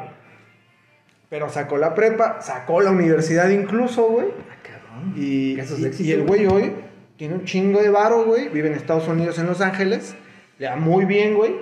[1.30, 4.28] Pero sacó la prepa, sacó la universidad incluso, güey.
[4.50, 5.12] Ah, cabrón.
[5.16, 6.72] Y, Casos y- el güey hoy
[7.16, 8.48] tiene un chingo de varo, güey.
[8.48, 10.14] Vive en Estados Unidos, en Los Ángeles.
[10.58, 11.54] Le va muy bien, güey.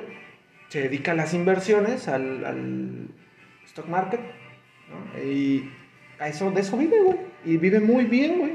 [0.68, 3.08] Se dedica a las inversiones, al, al
[3.66, 4.20] stock market.
[4.88, 5.22] ¿no?
[5.22, 5.70] Y
[6.20, 7.18] a eso, de eso vive, güey.
[7.44, 8.52] Y vive muy bien, güey.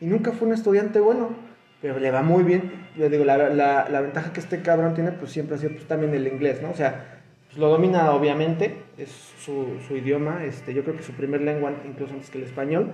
[0.00, 1.36] Y nunca fue un estudiante bueno.
[1.82, 2.72] Pero le va muy bien.
[2.96, 5.86] Yo digo, la, la- la ventaja que este cabrón tiene, pues siempre ha sido pues,
[5.86, 6.70] también el inglés, ¿no?
[6.70, 7.13] O sea,
[7.54, 8.82] pues, lo domina obviamente.
[8.98, 10.44] Es su, su idioma.
[10.44, 12.92] Este, yo creo que su primer lengua, incluso antes que el español.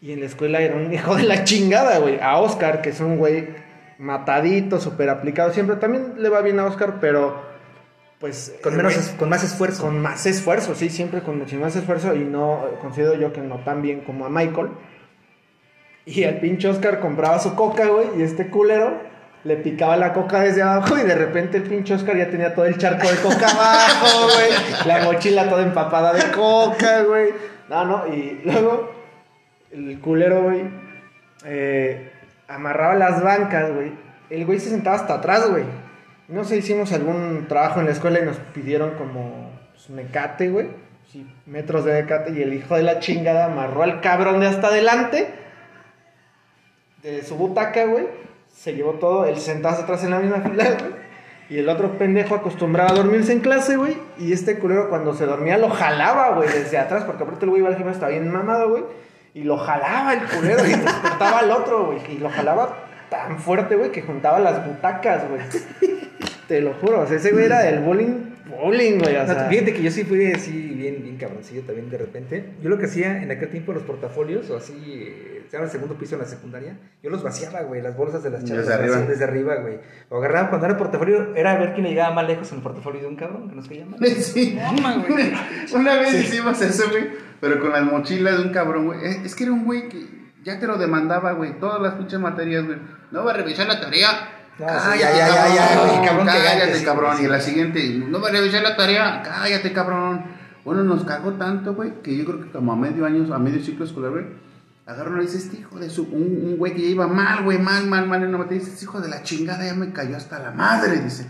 [0.00, 2.18] Y en la escuela era un hijo de la chingada, güey.
[2.20, 3.48] A Oscar, que es un güey
[3.98, 5.52] matadito, súper aplicado.
[5.52, 7.40] Siempre también le va bien a Oscar, pero
[8.18, 8.54] pues...
[8.62, 9.82] Con, menos, es- con más esfuerzo.
[9.82, 12.14] con más esfuerzo, sí, siempre con mucho más esfuerzo.
[12.14, 14.68] Y no considero yo que no tan bien como a Michael.
[16.04, 18.06] Y el pinche Oscar compraba su coca, güey.
[18.18, 18.92] Y este culero
[19.44, 20.98] le picaba la coca desde abajo.
[20.98, 24.86] Y de repente el pinche Oscar ya tenía todo el charco de coca abajo, güey.
[24.86, 27.30] La mochila toda empapada de coca, güey.
[27.68, 28.06] No, no.
[28.06, 28.92] Y luego
[29.72, 30.64] el culero, güey,
[31.44, 32.12] eh,
[32.48, 33.92] amarraba las bancas, güey.
[34.30, 35.64] El güey se sentaba hasta atrás, güey.
[36.28, 40.68] No sé, hicimos algún trabajo en la escuela y nos pidieron como pues, mecate, güey.
[41.10, 42.32] Sí, metros de mecate.
[42.32, 45.28] Y el hijo de la chingada amarró al cabrón de hasta adelante.
[47.02, 48.06] De su butaca, güey.
[48.52, 49.24] Se llevó todo.
[49.24, 51.02] Él se sentaba hasta atrás en la misma fila, güey.
[51.50, 53.96] Y el otro pendejo acostumbraba a dormirse en clase, güey.
[54.18, 57.04] Y este culero cuando se dormía lo jalaba, güey, desde atrás.
[57.04, 58.84] Porque aparte el güey iba al gimnasio, estaba bien mamado, güey.
[59.34, 61.98] Y lo jalaba el culero y despertaba al otro, güey.
[62.10, 62.76] Y lo jalaba
[63.10, 65.42] tan fuerte, güey, que juntaba las butacas, güey.
[66.48, 67.00] Te lo juro.
[67.00, 69.16] O sea, ese güey era del bullying, bullying, güey.
[69.16, 72.44] O sea, fíjate que yo sí fui así bien, bien cabroncillo también de repente.
[72.62, 75.96] Yo lo que hacía en aquel tiempo los portafolios o así, estaba en el segundo
[75.96, 78.64] piso en la secundaria, yo los vaciaba, güey, las bolsas de las chavas.
[78.64, 78.96] Desde arriba.
[79.02, 79.80] Desde arriba, güey.
[80.08, 82.62] O agarraba cuando era portafolio, era a ver quién le llegaba más lejos en el
[82.62, 84.00] portafolio de un cabrón, que nos caía mal.
[84.00, 84.58] Sí.
[85.74, 87.10] Una vez hicimos eso, güey.
[87.38, 89.04] Pero con las mochilas de un cabrón, güey.
[89.04, 90.08] Es, que era un güey que
[90.42, 91.60] ya te lo demandaba, güey.
[91.60, 92.78] Todas las pinches materias, güey.
[93.10, 94.08] No va a revisar la tarea.
[94.58, 97.16] No, sí, ya, ya, ya, ya, güey, cabrón, Cállate, cabrón.
[97.18, 99.20] sí, Y la siguiente, no va a revisar la tarea.
[99.22, 100.24] Cállate, cabrón.
[100.64, 103.62] Bueno, nos cagó tanto, güey, que yo creo que como a medio año, a medio
[103.62, 104.51] ciclo escolar, güey.
[104.84, 106.02] Agarró y dice, este hijo de su...
[106.04, 108.60] Un, un güey que ya iba mal, güey, mal, mal, mal en una materia.
[108.60, 111.26] Dice, este hijo de la chingada ya me cayó hasta la madre, dice.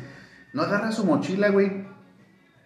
[0.55, 1.87] No agarra su mochila, güey.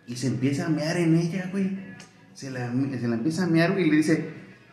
[0.07, 1.97] Y se empieza a mear en ella, güey.
[2.35, 4.31] Se la, se la empieza a mear, güey, y le dice,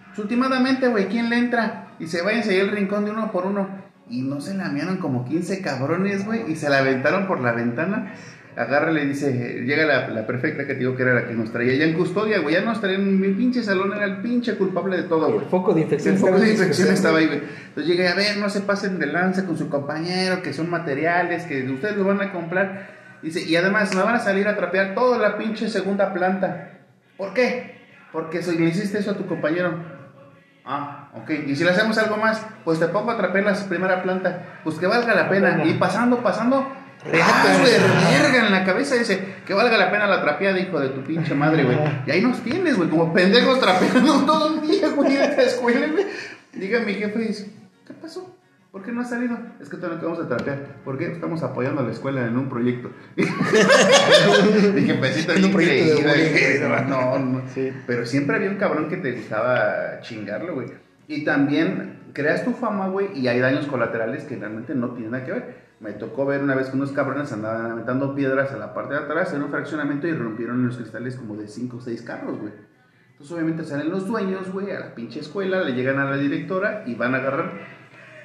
[0.08, 1.96] "Pues, últimamente, güey, ¿quién le entra?
[2.00, 3.68] Y se váyanse ahí el rincón de uno por uno.
[4.10, 7.54] Y no se la mearon como 15 cabrones, güey, y se la aventaron por la
[7.54, 8.14] ventana.
[8.56, 11.34] Agarra y le dice, llega la, la perfecta que te digo que era la que
[11.34, 14.18] nos traía ya en custodia, güey, ya nos traía en mi pinche salón, era el
[14.18, 15.46] pinche culpable de todo, güey.
[15.46, 16.16] El foco de infección.
[16.16, 17.42] El foco de infección estaba ahí, güey.
[17.70, 21.44] Entonces llegué a ver, no se pasen de lanza con su compañero, que son materiales,
[21.44, 22.90] que ustedes lo van a comprar.
[23.24, 26.82] Dice, y además me van a salir a trapear toda la pinche segunda planta.
[27.18, 27.82] ¿Por qué?
[28.12, 29.74] Porque si le hiciste eso a tu compañero.
[30.66, 31.30] Ah, ok.
[31.48, 34.60] Y si le hacemos algo más, pues te pongo a trapear la primera planta.
[34.64, 35.64] Pues que valga la pena.
[35.66, 36.83] Y pasando, pasando.
[37.06, 38.22] Reata, güey, güey.
[38.22, 41.36] verga en la cabeza dice que valga la pena la trapeada, hijo de tu pinche
[41.36, 41.78] madre, güey.
[42.06, 45.88] Y ahí nos tienes, güey, como pendejos trapeando todo el día, güey, en la escuela,
[45.88, 46.06] güey.
[46.54, 47.52] Diga mi jefe, dice,
[47.86, 48.36] ¿qué pasó?
[48.72, 49.38] ¿Por qué no has salido?
[49.62, 50.78] Es que todavía no acabamos de trapear.
[50.84, 51.12] ¿Por qué?
[51.12, 52.90] Estamos apoyando a la escuela en un proyecto.
[53.16, 56.84] Dije, pesito, En un proyecto de.
[56.88, 57.44] No, no.
[57.54, 57.72] Sí.
[57.86, 60.70] Pero siempre había un cabrón que te gustaba chingarlo, güey.
[61.08, 65.26] Y también creas tu fama, güey, y hay daños colaterales que realmente no tienen nada
[65.26, 65.64] que ver.
[65.84, 69.02] Me tocó ver una vez que unos cabrones andaban aventando piedras a la parte de
[69.02, 72.54] atrás en un fraccionamiento y rompieron los cristales como de 5 o 6 carros, güey.
[73.12, 76.84] Entonces obviamente salen los dueños, güey, a la pinche escuela, le llegan a la directora
[76.88, 77.52] y van a agarrar.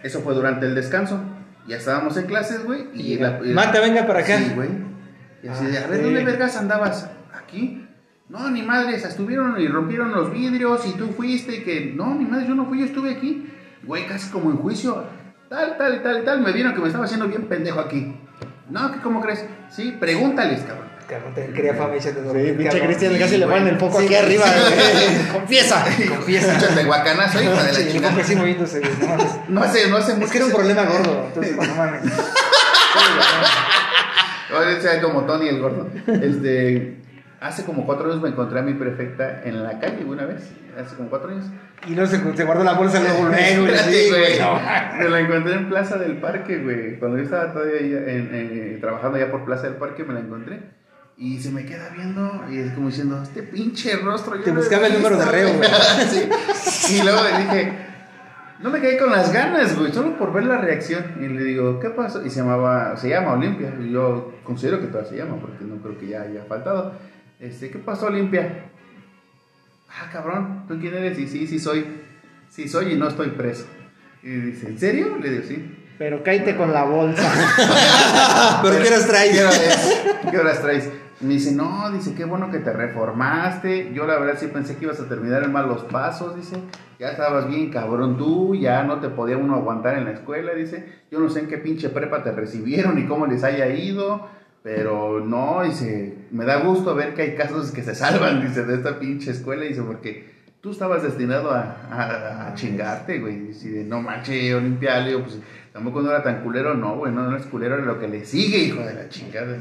[0.05, 1.21] Eso fue durante el descanso.
[1.67, 2.87] Ya estábamos en clases, güey.
[2.95, 4.39] Y la, y- Mata, venga para acá.
[4.39, 4.69] Sí, güey.
[5.43, 6.27] Y así de, a ver, Ah, ¿dónde sí.
[6.27, 7.11] vergas andabas?
[7.35, 7.87] ¿Aquí?
[8.29, 12.25] No, ni madres, estuvieron y rompieron los vidrios y tú fuiste y que, no, ni
[12.25, 13.51] madres, yo no fui, yo estuve aquí.
[13.85, 15.05] Güey, casi como en juicio.
[15.49, 16.41] Tal, tal, tal, tal.
[16.41, 18.15] Me vieron que me estaba haciendo bien pendejo aquí.
[18.69, 19.45] No, ¿qué, ¿cómo crees?
[19.71, 20.89] Sí, pregúntales, cabrón.
[21.09, 22.81] Cabrón, te quería fama y échate a Sí, dormir, pinche.
[22.83, 23.59] Cristian Sí, casi le güey.
[23.59, 25.29] ponen el foco Sí, aquí arriba, güey.
[25.33, 25.87] Confiesa.
[26.09, 26.55] Confiesa.
[26.59, 28.21] Échate guacanazo, hijo de la Sí, chingada.
[28.21, 29.27] así moviéndose, no mames.
[29.49, 30.31] No hace, no hace Es mucho.
[30.31, 32.03] que era un se- problema gordo, entonces no mames.
[32.05, 32.11] Sí.
[34.55, 35.89] Ahora sea como Tony el gordo.
[36.09, 36.97] Este,
[37.41, 40.51] hace como cuatro años me encontré a mi prefecta en la calle una vez.
[40.79, 41.47] Hace como cuatro años.
[41.87, 43.77] Y luego se, se guardó la bolsa luego güey.
[43.79, 44.39] Sí, güey.
[44.39, 44.61] no.
[44.99, 46.99] Me la encontré en Plaza del Parque, güey.
[46.99, 50.61] Cuando yo estaba todavía en- trabajando allá por Plaza del Parque, me la encontré.
[51.17, 54.37] Y se me queda viendo y es como diciendo, este pinche rostro.
[54.37, 55.69] yo Te buscaba el número de reo, güey.
[56.55, 56.99] Sí.
[57.01, 57.73] Y luego le dije,
[58.61, 61.05] no me quedé con las ganas, güey, solo por ver la reacción.
[61.21, 62.25] Y le digo, ¿qué pasó?
[62.25, 63.73] Y se llamaba, se llama Olimpia.
[63.81, 66.93] Y yo considero que todavía se llama, porque no creo que ya haya faltado.
[67.41, 68.65] Este, ¿qué pasó, Olimpia?
[69.89, 71.19] Ah, cabrón, ¿tú quién eres?
[71.19, 71.87] Y sí, sí soy.
[72.51, 73.67] Sí soy y no estoy preso.
[74.23, 75.17] Y dice, ¿en serio?
[75.21, 75.75] Le digo, sí.
[75.99, 77.23] Pero cállate con la bolsa.
[78.63, 79.41] Pero ¿qué horas ¿Qué traes?
[79.41, 80.91] horas, ¿Qué horas traes?
[81.21, 83.93] Me dice, no, dice, qué bueno que te reformaste.
[83.93, 86.57] Yo la verdad sí pensé que ibas a terminar en malos pasos, dice.
[86.99, 90.87] Ya estabas bien cabrón tú, ya no te podía uno aguantar en la escuela, dice.
[91.11, 94.29] Yo no sé en qué pinche prepa te recibieron y cómo les haya ido.
[94.63, 98.75] Pero no, dice, me da gusto ver que hay casos que se salvan, dice, de
[98.77, 103.39] esta pinche escuela, dice, porque tú estabas destinado a, a, a chingarte, güey.
[103.49, 105.39] Dice, no manches, Olimpia, le digo, pues
[105.73, 108.25] tampoco no era tan culero, no, güey, no, no es culero, era lo que le
[108.25, 109.59] sigue, hijo de la chingada.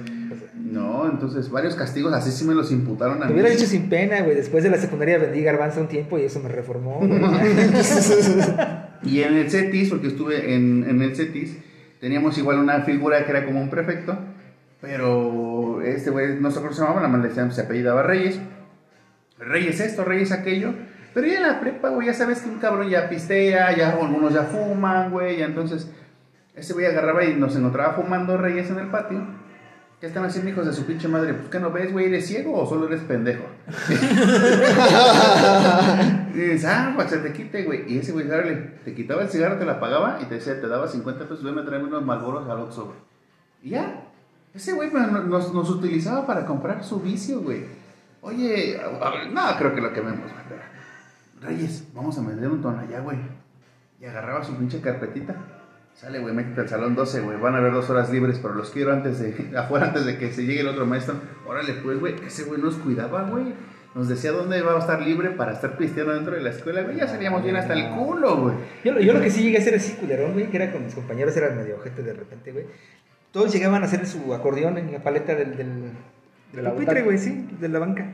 [0.56, 3.34] No, entonces varios castigos así sí me los imputaron a Te mí.
[3.40, 4.36] hubiera dicho sin pena, güey.
[4.36, 7.00] Después de la secundaria vendí garbanzo un tiempo y eso me reformó.
[7.00, 7.22] güey.
[9.04, 11.58] Y en el CETIS, porque estuve en, en el CETIS,
[12.02, 14.18] teníamos igual una figura que era como un prefecto,
[14.82, 18.40] pero este güey, no sé cómo se llamaba, le decían, se apellidaba Reyes.
[19.40, 20.74] Reyes esto, Reyes aquello.
[21.14, 24.34] Pero ya en la prepa, güey, ya sabes que un cabrón ya pistea, ya algunos
[24.34, 25.90] ya fuman, güey, ya entonces
[26.58, 29.22] ese güey agarraba y nos encontraba fumando Reyes en el patio.
[30.00, 31.34] ¿Qué están haciendo hijos de su pinche madre?
[31.34, 33.46] Pues que no ves, güey, ¿eres ciego o solo eres pendejo?
[36.36, 37.92] y dices, ah, pues se te quite, güey.
[37.92, 38.28] Y ese güey,
[38.86, 41.58] te quitaba el cigarro, te la pagaba y te decía, te daba 50 pesos, ven
[41.58, 42.98] a traerme unos malboros al Oxxo, güey.
[43.64, 44.04] Y ya,
[44.54, 47.66] ese güey nos, nos utilizaba para comprar su vicio, güey.
[48.22, 48.80] Oye,
[49.32, 50.60] no, creo que lo quememos, güey.
[51.40, 53.18] Reyes, vamos a vender un tono allá, güey.
[54.02, 55.36] Y agarraba su pinche carpetita.
[55.94, 57.40] Sale, güey, métete al salón 12, güey.
[57.40, 60.32] Van a haber dos horas libres, pero los quiero antes de, afuera antes de que
[60.32, 61.16] se llegue el otro maestro.
[61.48, 63.54] Órale, pues, güey, ese güey nos cuidaba, güey.
[63.96, 66.98] Nos decía dónde iba a estar libre para estar pisteando dentro de la escuela, güey.
[66.98, 68.56] Ya salíamos bien hasta el culo, güey.
[68.84, 71.36] Yo, lo- que sí llegué a hacer así culerón, güey, que era con mis compañeros,
[71.36, 72.66] era medio ojete de repente, güey.
[73.32, 75.90] Todos llegaban a hacer su acordeón en la paleta del, del, De
[76.54, 78.06] del la pupitre, güey, sí, de la banca.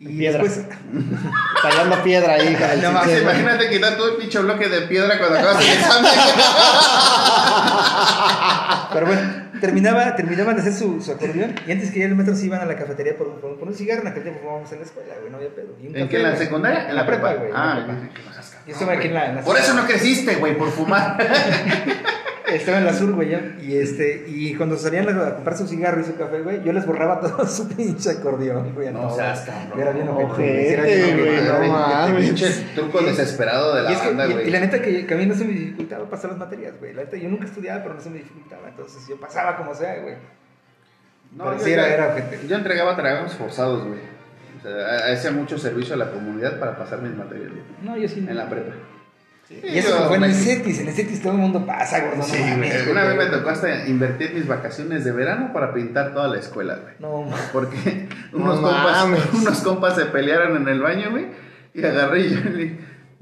[0.00, 0.42] Y Piedra.
[0.44, 0.66] después,
[1.62, 3.32] Tallando piedra ahí, No sistema.
[3.32, 6.12] Imagínate quitar todo el pinche bloque de piedra cuando acabas el examen.
[8.92, 9.20] pero bueno,
[9.60, 12.60] terminaba, terminaban de hacer su, su acordeón y antes que ya el metro se iban
[12.60, 14.78] a la cafetería por, un- por, un- por un cigarro, en aquel tiempo fumábamos en
[14.78, 15.74] la escuela, güey, no había pedo.
[15.82, 16.16] Y un ¿En qué?
[16.18, 16.88] ¿En la secundaria?
[16.88, 17.48] En la prepa, güey.
[17.48, 17.98] en la Ah, prepa.
[18.68, 20.70] Yo dije, no estaba aquí en la- en la- Por eso no creciste, güey, por
[20.70, 21.16] fumar.
[22.48, 26.00] Estaba en la sur, güey, yo, y este, y cuando salían a comprar su cigarro
[26.00, 28.90] y su café, güey, yo les borraba todo su pinche acordeón, güey.
[28.90, 29.16] No todos.
[29.16, 29.78] seas cabrón.
[29.78, 32.24] Era bien ojete, Ojete, era bien güey, no mames.
[32.24, 34.48] Pinche truco desesperado de la Y, es que, banda, y- güey.
[34.48, 36.94] y la neta que, que a mí no se me dificultaba pasar las materias, güey.
[36.94, 38.66] La neta, yo nunca estudiaba, pero no se me dificultaba.
[38.68, 40.14] Entonces yo pasaba como sea, güey.
[41.36, 42.40] No, Pero yo, sí era- era ojete.
[42.48, 44.00] yo entregaba trabajos forzados, güey.
[44.58, 48.08] O sea, hacía mucho servicio a la comunidad para pasar mis materias, güey, No, yo
[48.08, 48.20] sí.
[48.20, 48.30] no.
[48.30, 48.72] En la prepa.
[49.50, 50.80] Y eso yo fue en el CETIS.
[50.80, 52.22] En el CETIS todo el mundo pasa, gordo.
[52.22, 52.68] Sí, no güey.
[52.70, 53.16] mames, Una güey.
[53.16, 56.94] vez me tocó hasta invertir mis vacaciones de verano para pintar toda la escuela, güey.
[56.98, 57.48] No, mames.
[57.52, 59.20] Porque No unos, compas, mames.
[59.32, 61.28] unos compas se pelearon en el baño, güey.
[61.72, 62.76] Y agarré y yo le-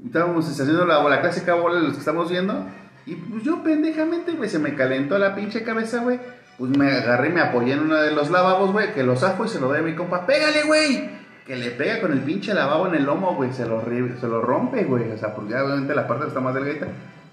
[0.05, 2.65] estábamos haciendo la, la clásica bola de los que estamos viendo.
[3.05, 6.19] Y pues yo pendejamente, güey, se me calentó la pinche cabeza, güey.
[6.57, 9.45] Pues me agarré y me apoyé en uno de los lavabos, güey, que lo saco
[9.45, 10.25] y se lo doy a mi compa.
[10.25, 11.09] ¡Pégale, güey!
[11.47, 13.53] Que le pega con el pinche lavabo en el lomo, güey.
[13.53, 15.09] Se lo, se lo rompe, güey.
[15.11, 16.87] O sea, porque ya obviamente la parte está más delgadita.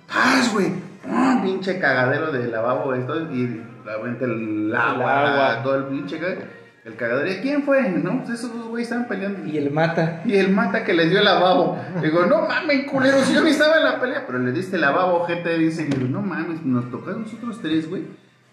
[0.07, 0.73] ¡Paz, güey!
[1.11, 1.41] ¡Ah!
[1.43, 5.62] Pinche cagadero de lavabo, todo, Y obviamente el agua, agua.
[5.62, 6.19] todo el pinche
[6.85, 7.33] el cagadero.
[7.33, 7.89] ¿Y quién fue?
[7.91, 9.47] No, pues esos dos güeyes estaban peleando.
[9.47, 10.21] Y el mata.
[10.27, 11.79] Y el mata que les dio el lavabo.
[12.03, 14.25] Digo, no mames, culero, si yo ni estaba en la pelea.
[14.27, 15.83] Pero le diste el lavabo, gente, dice.
[15.83, 18.03] Y digo, no mames, nos tocó a nosotros tres, güey.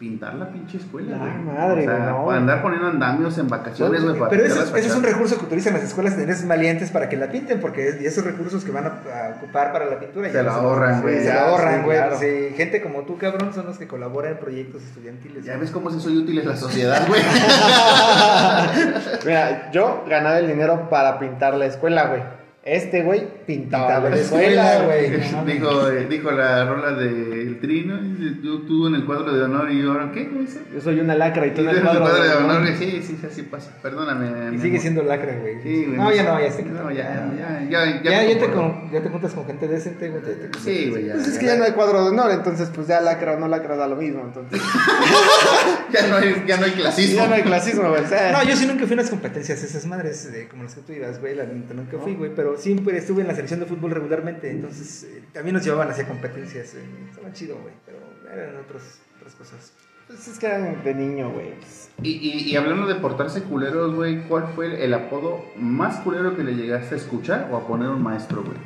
[0.01, 1.33] Pintar la pinche escuela, La güey.
[1.55, 2.25] madre, o sea, no.
[2.25, 4.15] para andar poniendo andamios en vacaciones, güey.
[4.31, 7.27] Pero ese, es un recurso que utilizan las escuelas de nenes malientes para que la
[7.31, 10.55] pinten, porque esos recursos que van a, a ocupar para la pintura Se ya los-
[10.55, 11.97] ahorran, güey, Se lo ahorran, sí, güey.
[11.97, 12.17] claro.
[12.19, 15.45] Sí, gente como tú, cabrón, son los que colaboran en proyectos estudiantiles.
[15.45, 17.21] Ya ves cómo se soy útil en la sociedad, güey.
[19.25, 22.40] Mira, yo ganaba el dinero para pintar la escuela, güey.
[22.63, 25.09] Este güey pintaba Pintaba la la escuela, güey.
[25.31, 29.41] No dijo, eh, dijo la rola del trino, y yo tú en el cuadro de
[29.41, 30.27] honor y yo, ¿qué?
[30.27, 30.59] ¿Cómo dice?
[30.71, 32.57] Yo soy una lacra y Y tú tú en el cuadro, cuadro de honor.
[32.57, 33.71] honor, sí, sí, así pasa.
[33.81, 34.55] Perdóname.
[34.55, 34.81] Y sigue amor.
[34.81, 35.55] siendo lacra, güey.
[35.63, 35.97] Sí, güey.
[35.97, 38.23] no, ya no, ya se No, ya, ya, ya, Ya, ya.
[38.31, 40.21] ya, te, con- ya te juntas con gente decente, güey.
[40.63, 41.13] Sí, güey, ya.
[41.15, 43.47] Pues es que ya no hay cuadro de honor, entonces pues ya lacra o no
[43.47, 44.61] lacra da lo mismo, entonces.
[45.91, 47.15] Ya no hay, ya no hay clasismo.
[47.17, 48.03] ya no hay clasismo, güey.
[48.03, 50.81] o sea, No, yo sí nunca fui a unas competencias esas madres como las que
[50.81, 53.91] tú ibas, güey, la nunca fui, güey, pero siempre estuve en la selección de fútbol
[53.91, 56.79] regularmente, entonces eh, también nos llevaban hacia competencias, eh,
[57.09, 57.97] estaba chido, güey, pero
[58.31, 59.73] eran otras, otras cosas.
[60.07, 61.53] pues es que eran de niño, güey.
[62.01, 66.43] Y, y, hablando de portarse culeros, güey, ¿cuál fue el, el apodo más culero que
[66.43, 68.57] le llegaste a escuchar o a poner un maestro, güey?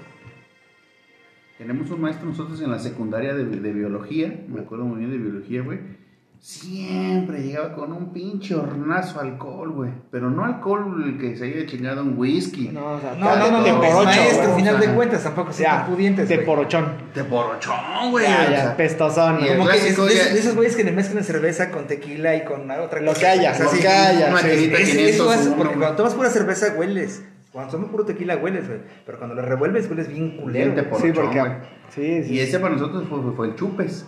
[1.58, 5.18] Tenemos un maestro nosotros en la secundaria de, de biología, me acuerdo muy bien de
[5.18, 6.05] biología, güey.
[6.46, 9.89] Siempre llegaba con un pinche hornazo alcohol, güey.
[10.12, 12.70] Pero no alcohol el que se haya chingado un whisky.
[12.70, 14.88] No, o sea, No, no, no, de no, por es ocho, maestro, al final de
[14.93, 16.86] cuentas, tampoco Ya, tan pudientes, de porochón.
[17.16, 18.26] De porochón, güey.
[18.28, 19.39] Ya, ya, pestosón.
[19.43, 22.36] el Como que de, ya- esos- de esos güeyes que le mezclan cerveza con tequila
[22.36, 23.22] y con otra Lo cosa.
[23.22, 24.48] que haya, O sea, lo sí, que haya, una sí.
[24.48, 27.24] querida Es- 500, eso hace, porque cuando tomas pura cerveza hueles.
[27.52, 28.82] Cuando tomas puro tequila hueles, güey.
[29.04, 30.76] Pero cuando lo revuelves hueles bien culero.
[31.02, 31.41] Sí, porque.
[31.89, 32.34] Sí, sí.
[32.36, 34.06] Y ese para nosotros fue, fue el chupes.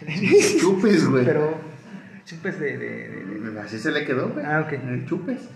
[0.60, 1.24] chupes, güey.
[1.24, 1.54] Pero
[2.28, 4.44] chupes de, de- de- de- Así se le quedó, güey.
[4.44, 4.72] Ah, ok.
[4.72, 5.48] El chupes.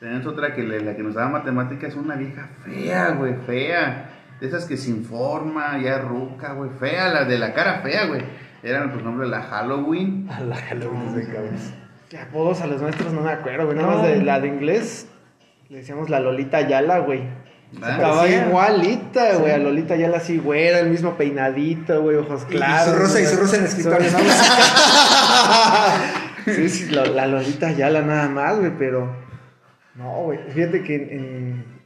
[0.00, 4.10] Tenemos otra que le- la que nos daba matemáticas, una vieja fea, güey, fea.
[4.40, 8.22] De esas que se informa, ya ruca, güey, fea, la de la cara fea, güey.
[8.62, 10.28] Era, por ejemplo, la Halloween.
[10.30, 11.74] A la Halloween de cabeza.
[12.08, 13.76] Que apodos a los maestros no me acuerdo, güey.
[13.76, 13.98] Nada No.
[13.98, 15.06] más de la de inglés.
[15.68, 17.22] Le decíamos la Lolita Ayala, güey.
[17.82, 19.52] Ah, Estaba igualita, güey.
[19.52, 22.94] A Lolita Ayala así, güera, el mismo peinadito, güey, ojos Y claros.
[22.94, 23.34] su rosa- y güey.
[23.34, 24.08] su rosa en el escritorio.
[26.54, 29.14] sí, sí, lo- la Lolita Ayala nada más, güey, pero.
[29.94, 30.38] No, güey.
[30.50, 31.10] Fíjate que en.
[31.10, 31.78] en-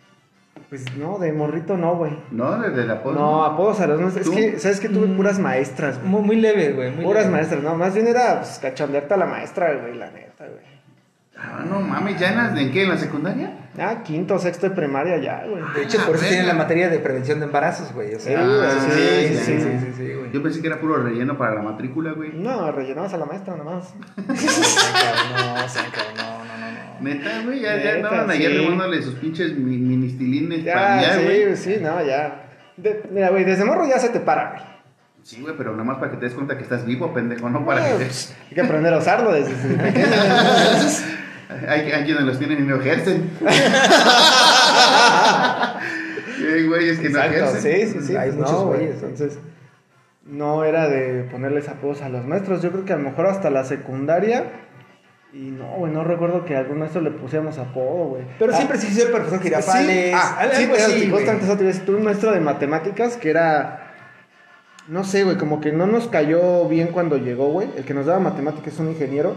[0.68, 2.16] Pues no, de morrito no, güey.
[2.30, 3.14] No, desde la apodo.
[3.14, 4.26] No, apodos a los maestros.
[4.28, 5.16] Es que, ¿sabes que Tuve Mm.
[5.16, 6.10] puras maestras, güey.
[6.10, 6.90] Muy, muy leve, güey.
[6.92, 7.36] muy Puras leve.
[7.36, 7.74] maestras, no.
[7.76, 10.64] Más bien era pues, cachondearte a la maestra, güey, la neta, güey.
[11.36, 12.84] Ah, no mames, ¿ya en, la- en qué?
[12.84, 13.50] ¿En la secundaria?
[13.78, 15.62] Ah, quinto, sexto de primaria ya, güey.
[15.74, 18.14] De hecho, Ah, por eso tienen la materia de prevención de embarazos, güey.
[18.14, 19.78] O sea, Ah, sí, sí, sí, sí, sí, sí.
[19.80, 20.30] sí, sí, güey.
[20.30, 22.32] Yo pensé que era puro relleno para la matrícula, güey.
[22.34, 23.94] No, rellenabas a la maestra nomás.
[24.16, 24.24] No,
[26.44, 27.00] no, no, no.
[27.00, 28.56] Neta, güey, ya, ya andaban allá sí.
[28.58, 31.56] remándole sus pinches mi- ministilines Ya, para allá, sí, güey.
[31.56, 32.44] sí, no, ya.
[32.76, 34.62] De- mira, güey, desde morro ya se te para, güey.
[35.22, 37.64] Sí, güey, pero nada más para que te des cuenta que estás vivo, pendejo, no
[37.64, 38.04] para que Eh, te...
[38.04, 40.06] pues, Hay que aprender a usarlo desde, desde pequeño.
[41.68, 43.30] Hay, hay quienes los tienen y no ejercen.
[46.54, 47.88] Hay güeyes que no Exacto, ejercen.
[47.92, 48.16] sí, sí, sí.
[48.16, 48.78] Hay pues muchos no, güey.
[48.80, 49.08] güeyes, ¿no?
[49.08, 49.38] Entonces,
[50.26, 52.62] no era de ponerles apodos a los maestros.
[52.62, 54.44] Yo creo que a lo mejor hasta la secundaria.
[55.32, 58.22] Y no, güey, no recuerdo que a algún maestro le pusiéramos apodo, güey.
[58.38, 60.14] Pero Ah, siempre sí el profesor Sí, Girafales.
[60.14, 61.22] ah, algo sí, así, sí, güey.
[61.24, 61.84] iba a decir.
[61.86, 63.78] Tuve un maestro de matemáticas que era.
[64.88, 67.68] No sé, güey, como que no nos cayó bien cuando llegó, güey.
[67.76, 69.36] El que nos daba matemáticas es un ingeniero.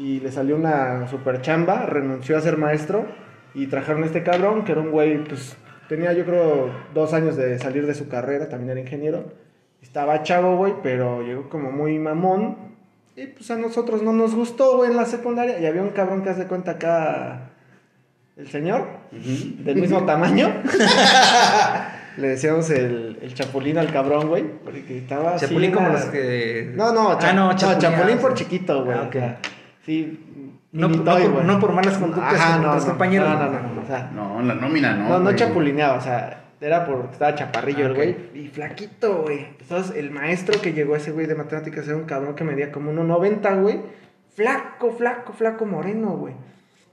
[0.00, 3.06] Y le salió una super chamba, renunció a ser maestro.
[3.54, 5.56] Y trajeron a este cabrón, que era un güey, pues
[5.88, 9.24] tenía yo creo dos años de salir de su carrera, también era ingeniero.
[9.82, 12.56] Estaba chavo, güey, pero llegó como muy mamón.
[13.16, 15.58] Y pues a nosotros no nos gustó, güey, en la secundaria.
[15.58, 17.50] Y había un cabrón que hace cuenta acá,
[18.36, 20.48] el señor, del mismo tamaño.
[22.16, 26.72] Le decíamos el, el chapulín al cabrón, güey, porque estaba Chapulín como la- los que.
[26.74, 28.98] No, no, cha- ah, no, no, chapulín, por chiquito, güey.
[28.98, 29.36] Ah.
[29.84, 30.56] Sí.
[30.72, 31.44] No, por- güey.
[31.46, 33.28] no por malas conductas Ajá, con no, otros compañeros.
[33.28, 35.08] No, no, no, o sea, No, en la nómina no.
[35.08, 38.16] no, no chapulineaba, o sea, era porque estaba chaparrillo Ah, el güey.
[38.34, 39.46] Y flaquito, güey.
[39.60, 42.92] Entonces, el maestro que llegó ese güey de matemáticas era un cabrón que medía como
[42.92, 43.80] 1.90, güey.
[44.34, 46.34] Flaco, flaco, flaco, moreno, güey.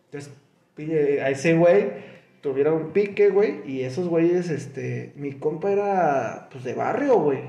[0.05, 0.33] Entonces,
[0.75, 3.61] pide a ese güey tuvieron un pique, güey.
[3.69, 7.39] Y esos güeyes, este, mi compa era, pues, de barrio, güey.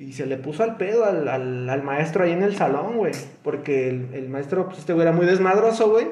[0.00, 3.12] Y se le puso al pedo al, al, al maestro ahí en el salón, güey.
[3.44, 6.08] Porque el, el maestro, pues, este güey era muy desmadroso, güey.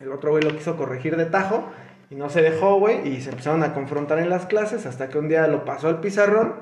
[0.00, 1.64] El otro güey lo quiso corregir de tajo
[2.10, 5.18] y no se dejó, güey, y se empezaron a confrontar en las clases hasta que
[5.18, 6.54] un día lo pasó al pizarrón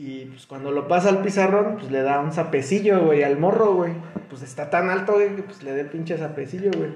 [0.00, 3.74] y pues cuando lo pasa al pizarrón, pues le da un zapecillo, güey, al morro,
[3.74, 3.94] güey.
[4.30, 6.92] Pues está tan alto, güey, que pues le da el pinche zapecillo, güey.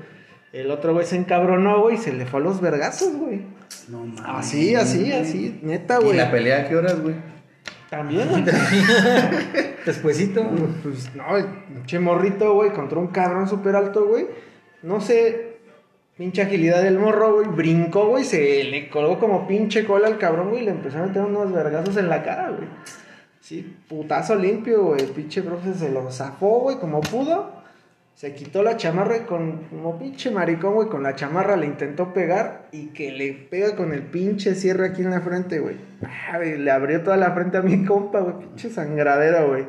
[0.52, 3.42] El otro güey se encabronó, güey, y se le fue a los vergazos, güey.
[3.88, 4.22] No mames.
[4.24, 6.16] Así, así, así, neta, ¿Y güey.
[6.16, 7.16] la pelea a qué horas, güey?
[7.92, 8.42] También, güey.
[9.84, 10.42] Despuésito.
[10.82, 14.28] Pues no, el pinche morrito, güey, contra un cabrón súper alto, güey.
[14.82, 15.58] No sé,
[16.16, 17.48] pinche agilidad del morro, güey.
[17.48, 20.62] Brincó, güey, se le colgó como pinche cola al cabrón, güey.
[20.62, 22.66] Y le empezó a meter unos vergazos en la cara, güey.
[23.40, 25.04] Sí, putazo limpio, güey.
[25.08, 27.61] Pinche profe se lo zafó, güey, como pudo.
[28.14, 32.12] Se quitó la chamarra y con, como pinche maricón, güey, con la chamarra le intentó
[32.12, 35.76] pegar y que le pega con el pinche cierre aquí en la frente, güey.
[36.04, 39.66] Ah, Le abrió toda la frente a mi compa, güey, pinche sangradera, güey.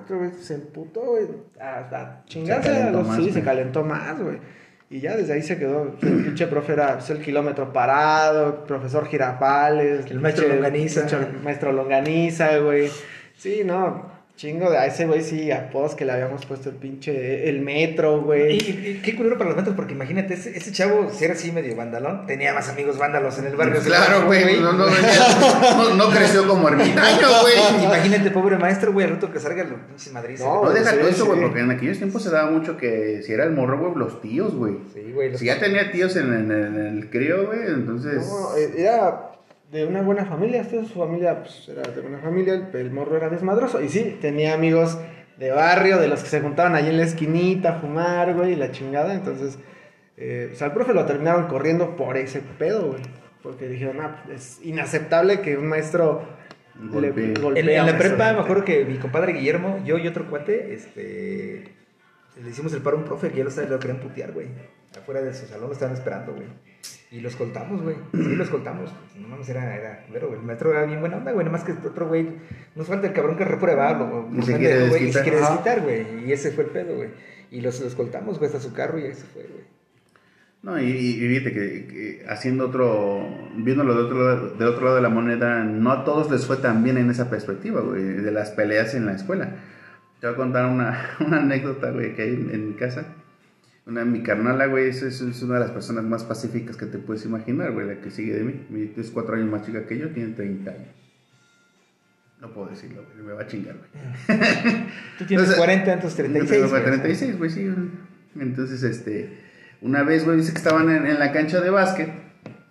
[0.00, 1.26] Otro güey se emputó, güey,
[1.60, 3.34] hasta chingarse Se a los más, sí, güey.
[3.34, 4.38] se calentó más, güey.
[4.88, 5.96] Y ya desde ahí se quedó.
[6.02, 11.00] El pinche profe era pues, el kilómetro parado, profesor Girafales, El maestro Longaniza.
[11.06, 12.90] pinche maestro Longaniza, güey.
[13.34, 14.11] Sí, no,
[14.42, 18.22] chingo de a ese güey sí, apodos que le habíamos puesto el pinche, el metro,
[18.22, 18.56] güey.
[18.56, 21.52] y- y qué culero para los metros, porque imagínate, ese, ese chavo, si era así
[21.52, 23.80] medio vandalón, tenía más amigos vándalos en el barrio.
[23.80, 24.58] Claro, güey.
[24.60, 27.84] No, no, no, no creció como ermitaño, güey.
[27.84, 30.44] Imagínate, pobre maestro, güey, al rato que salga los pinches madrizas.
[30.44, 30.76] No, No, todo
[31.08, 33.92] eso, güey, porque en aquellos tiempos se daba mucho que si era el morro, güey,
[33.94, 34.74] los tíos, güey.
[34.92, 35.36] Sí, güey.
[35.38, 38.26] Si ya tenía tíos en, en- en el crío, güey, entonces...
[38.26, 39.28] No, eh, era
[39.72, 43.30] de una buena familia, su familia pues, era de buena familia, el, el morro era
[43.30, 43.80] desmadroso.
[43.80, 44.98] Y sí, tenía amigos
[45.38, 48.56] de barrio, de los que se juntaban allí en la esquinita a fumar, güey, y
[48.56, 49.14] la chingada.
[49.14, 49.58] Entonces,
[50.18, 53.02] eh, o sea, al profe lo terminaron corriendo por ese pedo, güey.
[53.42, 56.22] Porque dijeron, ah, pues, es inaceptable que un maestro
[56.78, 57.10] le
[57.40, 61.64] golpee En, la prepa me acuerdo que mi compadre Guillermo, yo y otro cuate, este,
[62.42, 64.48] le hicimos el paro a un profe que ya lo, lo querían putear, güey.
[64.98, 66.46] Afuera de su salón lo estaban esperando, güey.
[67.10, 67.96] Y lo escoltamos, güey.
[68.12, 68.90] Sí, lo escoltamos.
[69.20, 70.40] No mames, era, era culero, güey.
[70.40, 71.44] El maestro era bien buena onda, güey.
[71.44, 72.26] Nada más que otro güey,
[72.74, 75.80] nos falta el cabrón que reprueba, lo- Y se quiere güey, y se quiere desquitar,
[75.82, 76.24] güey.
[76.26, 77.10] Y ese fue el pedo, güey.
[77.50, 79.64] Y los, lo escoltamos, güey, hasta su carro y ahí se fue, güey.
[80.62, 84.96] No, y, y, fíjate que, que haciendo otro, viéndolo del otro, lado, del otro lado
[84.96, 88.30] de la moneda, no a todos les fue tan bien en esa perspectiva, güey, de
[88.30, 89.56] las peleas en la escuela.
[90.20, 93.06] Te voy a contar una, una anécdota, güey, que hay en, en mi casa.
[93.84, 96.98] Una, mi carnala, güey, es, es, es una de las personas más pacíficas que te
[96.98, 98.92] puedes imaginar, güey, la que sigue de mí.
[98.96, 100.88] Es cuatro años más chica que yo, tiene 30 años.
[102.40, 104.38] No puedo decirlo, güey, me va a chingar, güey.
[105.18, 106.70] Tú tienes Entonces, 40, entonces 36.
[106.70, 106.82] güey.
[106.84, 107.68] 36, güey, sí.
[107.68, 107.88] güey.
[108.38, 109.38] Entonces, este,
[109.80, 112.21] una vez, güey, dice que estaban en, en la cancha de básquet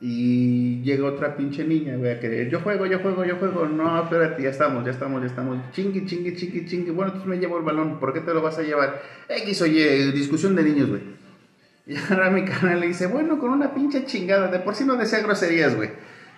[0.04, 3.68] y llega otra pinche niña, güey, a querer, yo juego, yo juego, yo juego.
[3.68, 5.60] No, espérate, ya estamos, ya estamos, ya estamos.
[5.74, 6.90] Chingue, chingue, chingue, chingue.
[6.92, 9.00] Bueno, entonces me llevo el balón, ¿por qué te lo vas a llevar?
[9.30, 11.02] X, oye, discusión de niños, güey.
[11.88, 14.96] Y ahora mi canal le dice, bueno, con una pinche chingada, de por sí no
[14.98, 15.90] desea groserías, güey.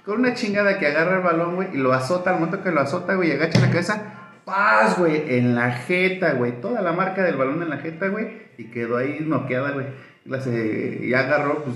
[0.05, 2.79] Con una chingada que agarra el balón, güey, y lo azota, al momento que lo
[2.81, 4.13] azota, güey, y agacha la cabeza,
[4.45, 6.59] paz, güey, en la jeta, güey.
[6.61, 9.85] Toda la marca del balón en la jeta, güey, y quedó ahí noqueada, güey.
[10.25, 11.75] La se- Y agarró, pues,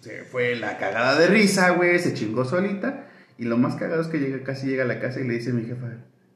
[0.00, 3.06] se fue la cagada de risa, güey, se chingó solita.
[3.38, 5.50] Y lo más cagado es que llega, casi llega a la casa y le dice
[5.50, 5.86] a mi jefa,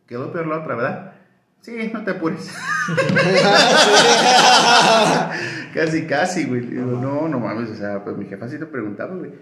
[0.07, 1.12] quedó peor la otra, ¿verdad?
[1.61, 2.51] Sí, no te apures.
[5.74, 6.62] casi, casi, güey.
[6.62, 9.32] Digo, no, no mames, o sea, pues mi jefa sí te preguntaba, güey.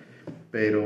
[0.50, 0.82] Pero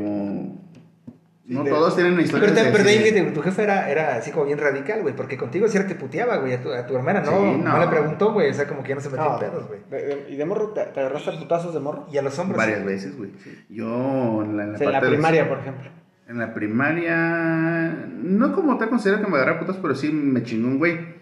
[1.55, 2.49] no todos tienen una historia.
[2.49, 5.15] Pero, te- de- pero te que tu jefe era, era así como bien radical, güey,
[5.15, 7.73] porque contigo sí era que puteaba, güey, a tu, a tu hermana, no, Sí, no.
[7.73, 7.79] no.
[7.81, 9.81] le preguntó, güey, o sea, como que ya no se metió No, en pedos, güey.
[9.91, 12.07] de- de- ¿Y de morro te, te agarraste a putazos de morro?
[12.13, 12.57] Y a los hombres.
[12.57, 13.31] varias veces, güey.
[13.69, 15.91] Yo en la, en la O sea, en la de los- primaria, por ejemplo.
[16.29, 20.69] En la primaria, no como tal considero que me agarra putas, pero sí me chingó
[20.69, 21.20] un güey.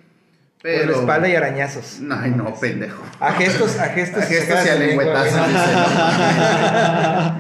[0.61, 0.91] Por Pero...
[0.93, 2.01] la espalda y arañazos.
[2.01, 3.03] No, ay, no, pendejo.
[3.21, 4.25] A gestos, a gestos.
[4.25, 5.41] A gestos y a lengüetazos,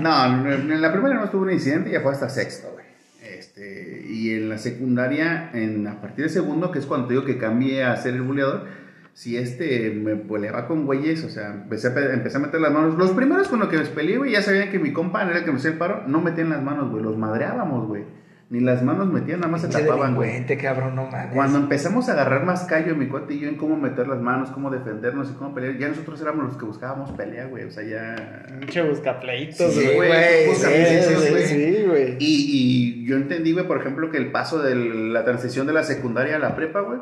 [0.00, 2.86] No, en la primaria no tuve un incidente, ya fue hasta sexto, güey.
[3.22, 7.24] Este, y en la secundaria, en, a partir de segundo, que es cuando te digo
[7.24, 8.66] que cambié a ser el buleador,
[9.14, 12.70] si este me peleaba con güeyes, o sea, empecé a, pe- empecé a meter las
[12.72, 12.96] manos.
[12.96, 15.44] Los primeros con los que me peleé, güey, ya sabían que mi compa era el
[15.44, 18.04] que me hacía el paro, no metían las manos, güey, los madreábamos, güey.
[18.50, 20.30] Ni las manos metían, nada más se tapaban, güey.
[20.30, 21.34] delincuente, cabrón, no mames.
[21.34, 24.50] Cuando empezamos a agarrar más callo mi cuate y yo en cómo meter las manos,
[24.50, 27.64] cómo defendernos y cómo pelear, ya nosotros éramos los que buscábamos pelea, güey.
[27.64, 28.46] O sea, ya.
[28.58, 29.96] Pinche buscapleitos, Sí, güey.
[29.96, 31.44] güey, busca- sí, sí, sí, güey.
[31.46, 32.16] Sí, güey.
[32.20, 35.82] Y, y yo entendí, güey, por ejemplo, que el paso de la transición de la
[35.82, 37.00] secundaria a la prepa, güey,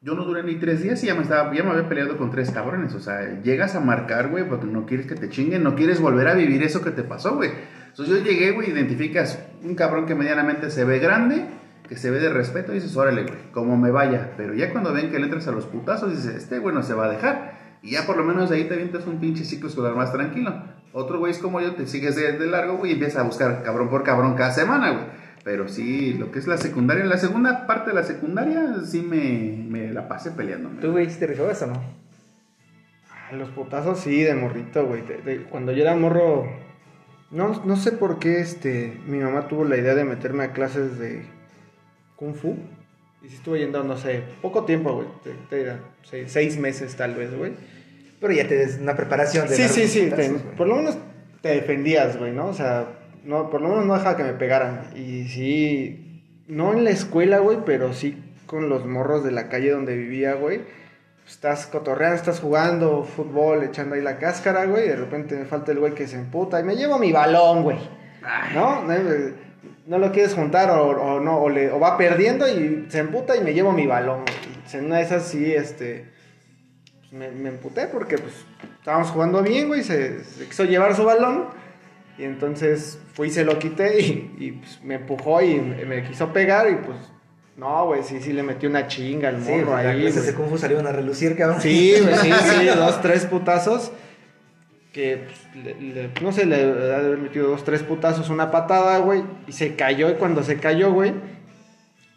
[0.00, 2.30] yo no duré ni tres días y ya me, estaba, ya me había peleado con
[2.30, 2.94] tres cabrones.
[2.94, 6.28] O sea, llegas a marcar, güey, porque no quieres que te chinguen, no quieres volver
[6.28, 7.50] a vivir eso que te pasó, güey.
[7.98, 11.46] Entonces yo llegué, güey, identificas un cabrón que medianamente se ve grande,
[11.88, 14.34] que se ve de respeto, y dices, órale, güey, como me vaya.
[14.36, 16.92] Pero ya cuando ven que le entras a los putazos, dices, este güey no se
[16.92, 17.58] va a dejar.
[17.80, 20.62] Y ya por lo menos ahí te avientas un pinche ciclo escolar más tranquilo.
[20.92, 23.62] Otro güey es como yo, te sigues de, de largo, güey, y empiezas a buscar
[23.62, 25.04] cabrón por cabrón cada semana, güey.
[25.42, 29.64] Pero sí, lo que es la secundaria, la segunda parte de la secundaria, sí me,
[29.70, 30.68] me la pasé peleando.
[30.82, 31.82] ¿Tú, güey, te rifabas o no?
[33.32, 35.02] Los putazos sí, de morrito, güey.
[35.48, 36.46] Cuando yo era morro,
[37.30, 40.98] no, no sé por qué este, mi mamá tuvo la idea de meterme a clases
[40.98, 41.24] de
[42.16, 42.56] kung fu.
[43.22, 45.08] Y sí estuve yendo, no sé, poco tiempo, güey.
[45.24, 47.52] Te, te dirá, seis, seis meses tal vez, güey.
[48.20, 50.10] Pero ya te des una preparación de Sí, sí, sí.
[50.10, 50.96] te- por lo menos
[51.42, 52.46] te defendías, güey, ¿no?
[52.46, 52.86] O sea,
[53.24, 54.90] no, por lo menos no dejaba que me pegaran.
[54.96, 59.70] Y sí, no en la escuela, güey, pero sí con los morros de la calle
[59.70, 60.60] donde vivía, güey.
[61.26, 64.84] Estás cotorreando, estás jugando fútbol, echando ahí la cáscara, güey.
[64.86, 67.62] Y de repente me falta el güey que se emputa y me llevo mi balón,
[67.64, 67.78] güey.
[68.54, 68.82] ¿No?
[68.82, 69.34] No, eh,
[69.86, 73.36] no lo quieres juntar o, o no, o, le- o va perdiendo y se emputa
[73.36, 74.22] y me llevo mi balón.
[74.22, 74.36] güey.
[74.72, 76.10] En una de esas sí, este,
[77.00, 78.34] pues, me, me emputé porque pues
[78.78, 81.46] estábamos jugando bien, güey, se, se quiso llevar su balón
[82.18, 86.02] y entonces fui y se lo quité y, y, pues, me empujó y me, me
[86.04, 86.98] quiso pegar y pues
[87.56, 90.00] no, güey, sí, sí le metí una chinga al Sí, morro las ahí.
[90.02, 91.60] clases de Kung Fu salieron a relucir, cabrón.
[91.60, 92.30] Sí, güey, sí,
[92.60, 93.92] sí, dos, tres putazos.
[94.92, 98.50] Que, pues, le- le- no sé, le ha de haber metido dos, tres putazos, una
[98.50, 99.22] patada, güey.
[99.46, 101.12] Y se cayó, y cuando se cayó, güey,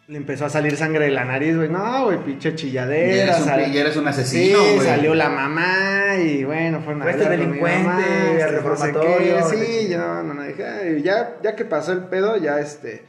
[0.08, 1.68] le empezó a salir sangre de la nariz, güey.
[1.68, 3.22] No, güey, pinche Ya chilladera.
[3.24, 4.80] eres un, sal- ya eres un Sí, asesino, güey.
[4.80, 9.48] salió la mamá y bueno, fueron a mi delincuente, mamá, al este, no sé reformatorio,
[9.48, 13.04] Sí, yo no, no, dije, ya, ya que pasó el pedo, ya este,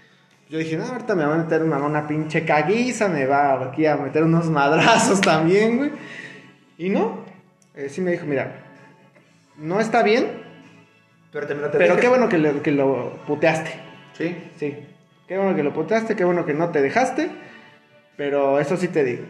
[0.52, 3.86] yo dije, no, ahorita me va a meter mamá una pinche caguiza, me va aquí
[3.86, 5.92] a meter unos madrazos también, güey.
[6.78, 7.24] Y no,
[7.74, 8.52] eh, sí me dijo, mira,
[9.58, 10.28] no está bien,
[11.32, 11.56] Pero te
[12.02, 13.72] qué bueno que, lo- que lo puteaste.
[14.18, 14.36] Sí.
[14.58, 14.76] Sí,
[15.28, 17.30] qué bueno que lo puteaste, qué bueno que no te dejaste.
[18.18, 19.24] Pero eso sí te digo,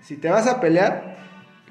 [0.00, 1.16] si te vas a pelear,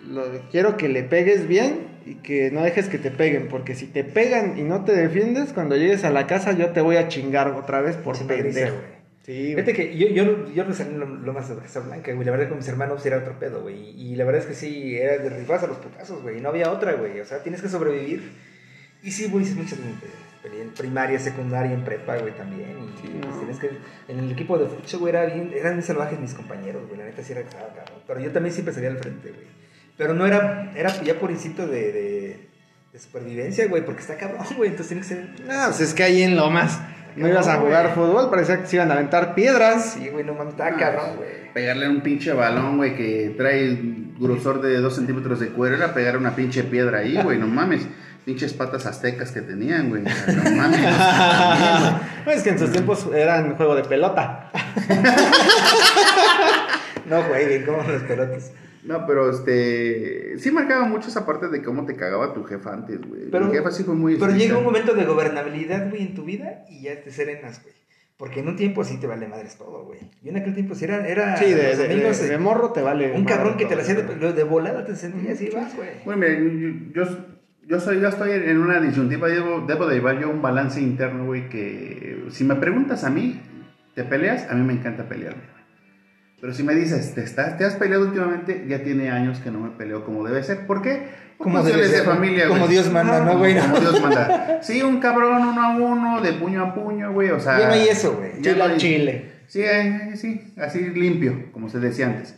[0.08, 3.88] lo, quiero que le pegues bien y que no dejes que te peguen, porque si
[3.88, 7.08] te pegan y no te defiendes, cuando llegues a la casa yo te voy a
[7.08, 8.74] chingar otra vez por Sí, pendejo.
[8.76, 9.02] güey.
[9.24, 12.12] Sí, Fíjate que yo, yo, yo no salí en lo, lo más de Casa Blanca,
[12.12, 12.26] güey.
[12.26, 13.90] La verdad, con mis hermanos era otro pedo, güey.
[13.92, 16.42] Y la verdad es que sí, era de rifas a los putazos, güey.
[16.42, 17.20] No había otra, güey.
[17.20, 18.32] O sea, tienes que sobrevivir.
[19.04, 22.72] Y sí, güey, hice muchas en primaria, secundaria, en prepa, güey, también.
[22.72, 23.38] Y Sí, pues, no.
[23.42, 23.70] tienes que.
[24.12, 26.98] En el equipo de fucho, güey, era bien, eran muy salvajes mis compañeros, güey.
[27.00, 28.02] La neta sí era cabrón.
[28.08, 29.46] Pero yo también siempre salía al frente, güey.
[30.02, 32.50] Pero no era, era ya por instinto de, de,
[32.92, 34.72] de supervivencia, güey, porque está cabrón, güey.
[34.72, 35.46] Entonces tiene que ser.
[35.48, 36.80] No, pues es que ahí en Lomas
[37.16, 39.94] no ibas a jugar fútbol, parecía que se iban a aventar piedras.
[40.00, 41.30] Sí, güey, no mames, está Ah, cabrón, güey.
[41.54, 43.78] Pegarle un pinche balón, güey, que trae
[44.20, 47.84] grosor de 2 centímetros de cuero, era pegar una pinche piedra ahí, güey, no mames.
[48.26, 50.02] Pinches patas aztecas que tenían, güey.
[50.02, 50.80] No mames.
[52.26, 52.38] güey.
[52.38, 54.50] Es que en sus tiempos eran juego de pelota.
[57.06, 58.52] No jueguen, como los pelotes.
[58.84, 60.38] No, pero este.
[60.40, 63.30] Sí marcaba mucho esa parte de cómo te cagaba tu jefa antes, güey.
[63.32, 64.16] Pero- Mi jefa sí fue muy.
[64.18, 67.76] Pero llega un momento de gobernabilidad, güey, en tu vida y ya te serenas, güey.
[68.18, 70.00] Porque en un tiempo sí te vale madres todo, güey.
[70.24, 71.08] Y en aquel tiempo sí era.
[71.08, 73.12] era Sí, de, los de- domingos, de- de morro te vale.
[73.14, 75.90] un cabrón que te la hacía de, de volada, te sentías y vas, güey.
[76.06, 77.18] Bueno, mira, yo, yo,
[77.68, 81.26] yo soy, yo estoy en una disyuntiva, debo, debo de llevar yo un balance interno,
[81.26, 83.42] güey, que si me preguntas a mí,
[83.96, 84.48] ¿te peleas?
[84.52, 85.42] A mí me encanta pelearme.
[86.42, 88.66] Pero si me dices, ¿te, estás, ¿te has peleado últimamente?
[88.68, 90.66] Ya tiene años que no me peleo como debe ser.
[90.66, 91.08] ¿Por qué?
[91.38, 92.72] Como debe de familia, como güey.
[92.72, 93.58] Dios manda, ¿no, güey?
[93.60, 94.60] Como Dios manda.
[94.64, 97.60] Sí, un cabrón uno a uno, de puño a puño, güey, o sea...
[97.60, 98.42] Ya no hay eso, güey.
[98.42, 99.32] Chile hay- chile.
[99.48, 102.36] Sí, eh, sí, así limpio, como se decía antes.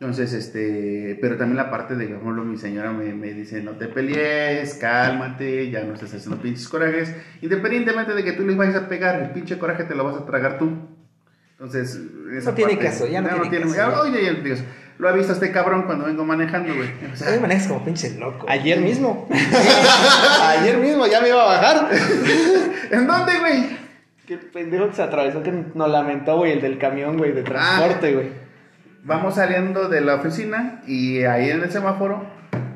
[0.00, 3.72] Entonces, este, pero también la parte de, por ejemplo, mi señora me, me dice, no
[3.72, 7.14] te pelees, cálmate, ya no estés haciendo pinches corajes.
[7.42, 10.24] Independientemente de que tú les vayas a pegar, el pinche coraje te lo vas a
[10.26, 10.87] tragar tú.
[11.58, 11.98] Entonces,
[12.36, 14.00] esa No tiene parte- caso, ya no tiene caso, ya, ya.
[14.02, 14.56] Oye, ya, digo,
[14.98, 16.88] lo ha visto este cabrón cuando vengo manejando, güey.
[17.12, 18.46] O sea, Hoy manejas como pinche loco.
[18.48, 19.28] Ayer mismo.
[20.42, 21.88] Ayer mismo ya me iba a bajar.
[22.92, 23.76] ¿En dónde, güey?
[24.26, 28.14] Qué pendejo que se atravesó que nos lamentó, güey, el del camión, güey, de transporte,
[28.14, 28.28] güey.
[29.04, 32.26] Vamos saliendo de la oficina y ahí en el semáforo,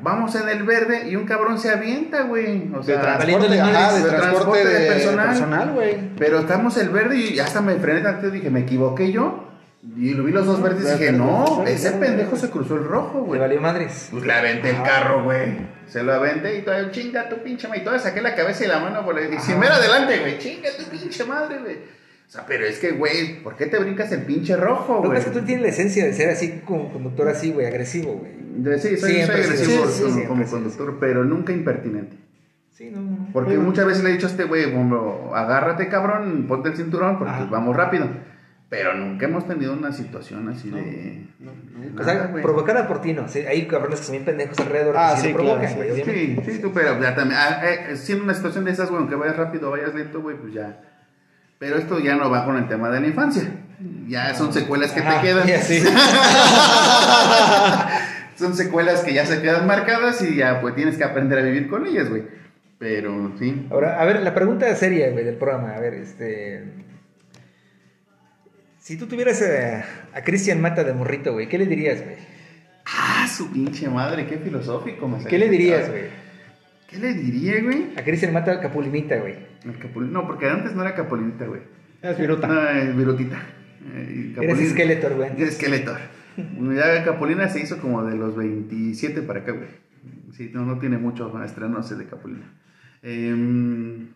[0.03, 2.69] vamos en el verde y un cabrón se avienta, güey.
[2.73, 5.27] O De sea, transporte, ajá, de de transporte transporte de de personal.
[5.29, 5.97] personal, güey.
[6.17, 9.49] Pero estamos el verde y hasta me frené tanto dije, me equivoqué yo.
[9.97, 13.19] Y lo vi los dos verdes y dije, no, ese pendejo se cruzó el rojo,
[13.19, 13.39] Le güey.
[13.41, 14.07] valió madres.
[14.11, 15.57] Pues le aventé el carro, güey.
[15.87, 17.81] Se lo aventé y todavía, chinga tu pinche madre.
[17.81, 19.33] Y todavía saqué la cabeza y la mano por el...
[19.33, 22.02] Y si me era adelante, güey, chinga tu pinche madre, güey.
[22.33, 25.07] O sea, pero es que, güey, ¿por qué te brincas el pinche rojo, Lo que
[25.09, 25.17] güey?
[25.19, 28.13] pasa es que tú tienes la esencia de ser así como conductor así, güey, agresivo,
[28.13, 28.79] güey.
[28.79, 32.17] Sí, soy, soy agresivo sí, sí, como, siempre, como sí, conductor, pero nunca impertinente.
[32.71, 33.27] Sí, no, no.
[33.33, 33.57] Porque Sí.
[33.59, 37.33] muchas veces le he dicho a este güey, como, agárrate cabrón, ponte el cinturón porque
[37.33, 37.47] Ajá.
[37.51, 38.07] vamos rápido.
[38.67, 41.27] Pero nunca hemos tenido una situación así No, de...
[41.39, 42.41] no, O nada, sea, güey.
[42.41, 43.27] provocada por ti, ¿no?
[43.27, 44.95] Sí, hay cabrones que son bien pendejos alrededor.
[44.97, 45.75] Ah, que sí, provocan, claro, sí.
[45.77, 46.41] güey, obviamente.
[46.45, 49.13] Sí, sí, tú, pero ya también, ah, eh, siendo una situación de esas, güey, aunque
[49.15, 50.81] vayas rápido o vayas lento, güey, pues ya.
[51.63, 53.43] Pero esto ya no va con el tema de la infancia.
[54.05, 55.47] Ya son secuelas que Ajá, te quedan.
[55.47, 55.79] ya, sí.
[58.35, 61.69] son secuelas que ya se quedan marcadas y ya pues tienes que aprender a vivir
[61.69, 62.23] con ellas, güey.
[62.79, 63.65] Pero sí.
[63.71, 65.75] Ahora, a ver, la pregunta seria, güey, del programa.
[65.75, 66.65] A ver, este.
[68.79, 69.85] Si tú tuvieras a,
[70.17, 72.17] a Cristian Mata de morrito, güey, ¿qué le dirías, güey?
[72.85, 75.07] Ah, su pinche madre, qué filosófico.
[75.07, 76.22] me ¿Qué le dirías, güey?
[76.93, 77.87] ¿Qué le diría, güey?
[77.97, 79.35] A Cristian Mata Capulinita, güey.
[79.65, 81.61] El capul- No, porque antes no era Capolinita, güey.
[82.01, 82.47] Es viruta.
[82.47, 83.41] No, es virutita.
[83.93, 85.31] Eh, Eres Skeletor, güey.
[85.37, 85.97] Eres Skeletor.
[86.75, 89.67] Ya Capulina se hizo como de los 27 para acá, güey.
[90.33, 92.45] Sí, no, no tiene mucho estrenarse de Capulina.
[93.03, 94.07] Em,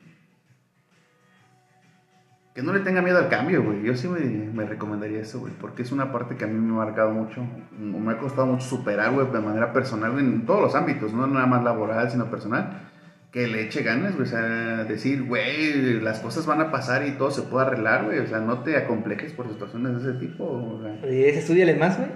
[2.57, 3.83] que no le tenga miedo al cambio, güey.
[3.83, 5.53] Yo sí me, me recomendaría eso, güey.
[5.61, 7.45] Porque es una parte que a mí me ha marcado mucho.
[7.77, 11.13] Me ha costado mucho superar, güey, de manera personal en todos los ámbitos.
[11.13, 12.89] No nada más laboral, sino personal.
[13.31, 14.23] Que le eche ganas, güey.
[14.23, 18.17] O sea, decir, güey, las cosas van a pasar y todo se puede arreglar, güey.
[18.17, 20.43] O sea, no te acomplejes por situaciones de ese tipo.
[20.45, 22.09] O sea, ¿Le dirías, estudiale más, güey?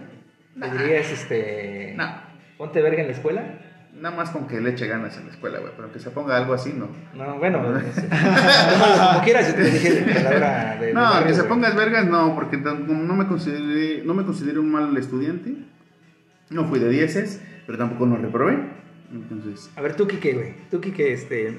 [0.56, 1.94] ¿Le dirías, este...
[1.96, 2.06] no.
[2.58, 3.44] Ponte verga en la escuela?
[3.94, 5.74] Nada más con que le eche ganas en la escuela, güey.
[5.76, 6.90] Pero que se ponga algo así, no.
[7.14, 10.94] No, bueno, como quieras, yo te dije palabra de...
[10.94, 14.72] No, barrio, que se pongas vergas, no, porque no me consideré, no me considero un
[14.72, 15.54] mal estudiante.
[16.50, 18.58] No fui de dieces, pero tampoco no reprobé.
[19.14, 20.54] Entonces, A ver, tú, Kike, güey.
[20.72, 21.58] Tú, Kike, este...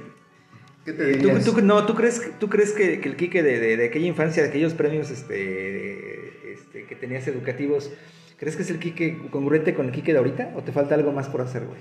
[0.85, 1.45] ¿qué te eh, tú, dirías?
[1.45, 4.43] tú- no, ¿tú crees, tú crees que, que el Kike de, de- de aquella infancia,
[4.43, 7.93] de aquellos premios este, este, que tenías educativos,
[8.37, 10.53] ¿crees que es el Kike congruente con el Kike de ahorita?
[10.57, 11.79] ¿O te falta algo más por hacer, güey?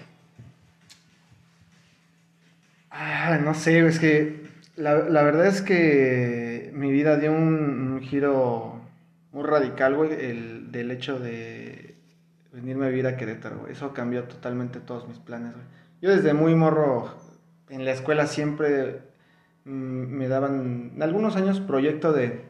[3.03, 4.43] Ah, no sé, es que
[4.75, 8.79] la, la verdad es que mi vida dio un, giro
[9.31, 11.95] muy radical, güey, el, del hecho de
[12.53, 13.71] venirme a vivir a Querétaro, güey.
[13.71, 15.65] Eso cambió totalmente todos mis planes, güey.
[15.99, 17.11] Yo desde muy morro
[17.69, 18.99] en la escuela siempre
[19.65, 22.43] mm, me daban, en algunos años, proyecto de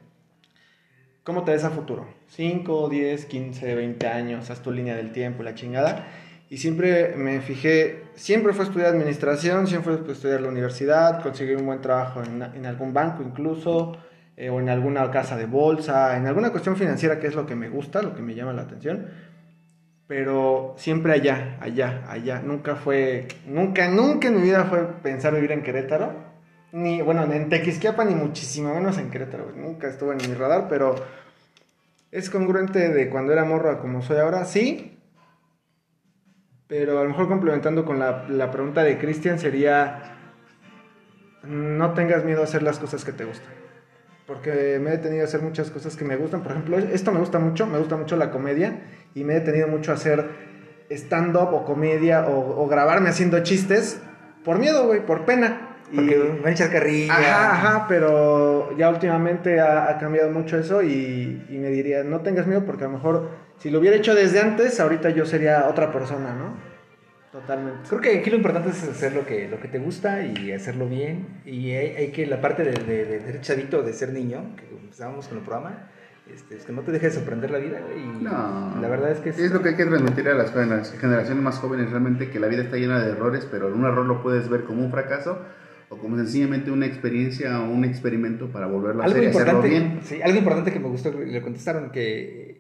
[1.24, 2.08] cómo te ves a futuro.
[2.28, 6.08] 5, 10, 15, 20 años, haz tu línea del tiempo la chingada.
[6.52, 11.66] Y siempre me fijé, siempre fue estudiar administración, siempre fue estudiar la universidad, conseguir un
[11.66, 13.98] buen trabajo en, en algún banco incluso,
[14.36, 17.56] eh, o en alguna casa de bolsa, en alguna cuestión financiera que es lo que
[17.56, 19.08] me gusta, lo que me llama la atención.
[20.08, 22.42] Pero siempre allá, allá, allá.
[22.42, 26.12] Nunca fue, nunca, nunca en mi vida fue pensar vivir en Querétaro.
[26.74, 29.54] Ni, bueno, en Tequisquiapa ni muchísimo menos en Querétaro.
[29.56, 30.96] Nunca estuvo en mi radar, pero
[32.12, 34.98] es congruente de cuando era morro a como soy ahora, sí.
[36.72, 40.14] Pero a lo mejor complementando con la, la pregunta de Cristian sería,
[41.44, 43.52] no tengas miedo a hacer las cosas que te gustan.
[44.26, 46.44] Porque me he detenido a hacer muchas cosas que me gustan.
[46.44, 48.84] Por ejemplo, esto me gusta mucho, me gusta mucho la comedia.
[49.14, 50.30] Y me he detenido mucho a hacer
[50.90, 54.02] stand-up o comedia o, o grabarme haciendo chistes.
[54.46, 55.76] Por miedo, güey, por pena.
[55.94, 57.14] Porque Y- van a echar carrilla.
[57.14, 62.22] Ajá, ajá, pero ya últimamente ha, ha cambiado mucho eso y, y me diría, no
[62.22, 63.30] tengas miedo porque a lo mejor
[63.62, 66.56] si lo hubiera hecho desde antes, ahorita yo sería otra persona, ¿no?
[67.32, 67.88] Totalmente.
[67.88, 70.90] Creo que aquí lo importante es hacer lo que, lo que te gusta y hacerlo
[70.90, 71.28] bien.
[71.46, 74.66] Y hay, hay que la parte de, de, de ser chavito, de ser niño, que
[74.76, 75.88] empezábamos con el programa,
[76.34, 77.80] este, es que no te dejes sorprender la vida.
[77.96, 78.78] Y No.
[78.82, 80.52] la verdad es que Es lo que hay que transmitir a las,
[81.00, 84.22] generaciones más jóvenes, realmente que la vida está llena de errores, pero un error lo
[84.22, 85.40] puedes ver como un fracaso
[85.88, 89.52] o como sencillamente una experiencia o un experimento para volverlo a algo hacer y hacerlo
[89.66, 90.00] importante, bien.
[90.04, 92.51] sí, algo importante que me gustó, le contestaron que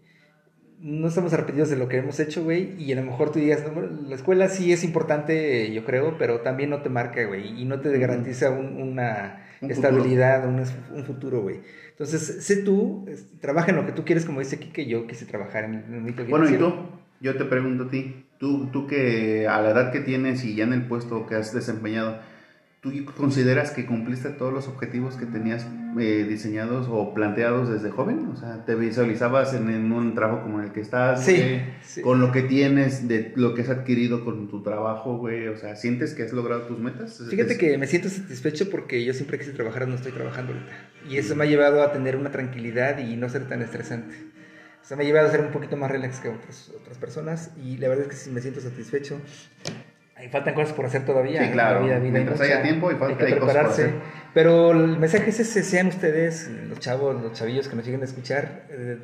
[0.81, 3.63] no estamos arrepentidos de lo que hemos hecho, güey, y a lo mejor tú digas,
[3.73, 7.65] no, la escuela sí es importante, yo creo, pero también no te marca, güey, y
[7.65, 10.63] no te garantiza un- una Un estabilidad, un,
[10.95, 11.59] un futuro, güey.
[11.91, 13.05] Entonces, sé tú,
[13.39, 16.25] trabaja en lo que tú quieres, como dice Kike, yo quise trabajar en el ámbito
[16.25, 16.73] Bueno, y tú,
[17.19, 20.63] yo te pregunto a ti, tú, tú que a la edad que tienes y ya
[20.63, 22.17] en el puesto que has desempeñado,
[22.81, 25.67] ¿tú consideras que cumpliste todos los objetivos que tenías
[25.99, 28.27] eh, diseñados o planteados desde joven?
[28.33, 31.23] O sea, ¿te visualizabas en, en un trabajo como el que estás?
[31.23, 32.01] Sí, sí.
[32.01, 35.47] Con lo que tienes, de lo que has adquirido con tu trabajo, güey.
[35.47, 37.21] O sea, ¿sientes que has logrado tus metas?
[37.29, 40.71] Fíjate Es- que me siento satisfecho porque yo siempre quise trabajar donde estoy trabajando ahorita.
[41.09, 44.15] Y eso me ha llevado a tener una tranquilidad y no ser tan estresante.
[44.83, 47.51] O sea, me ha llevado a ser un poquito más relax que otras, otras personas
[47.63, 49.21] y la verdad es que sí me siento satisfecho.
[50.21, 51.41] Hay faltan cosas por hacer todavía.
[51.41, 51.51] Sí, ¿eh?
[51.51, 51.79] claro.
[51.81, 53.53] La vida- vida hay Mientras mucha, haya tiempo y falta- hay que hay cosas por
[53.53, 53.83] prepararse.
[53.83, 53.95] hacer.
[54.33, 58.05] Pero el mensaje es ese, sean ustedes, los chavos, los chavillos que nos siguen a
[58.05, 58.97] escuchar, eh,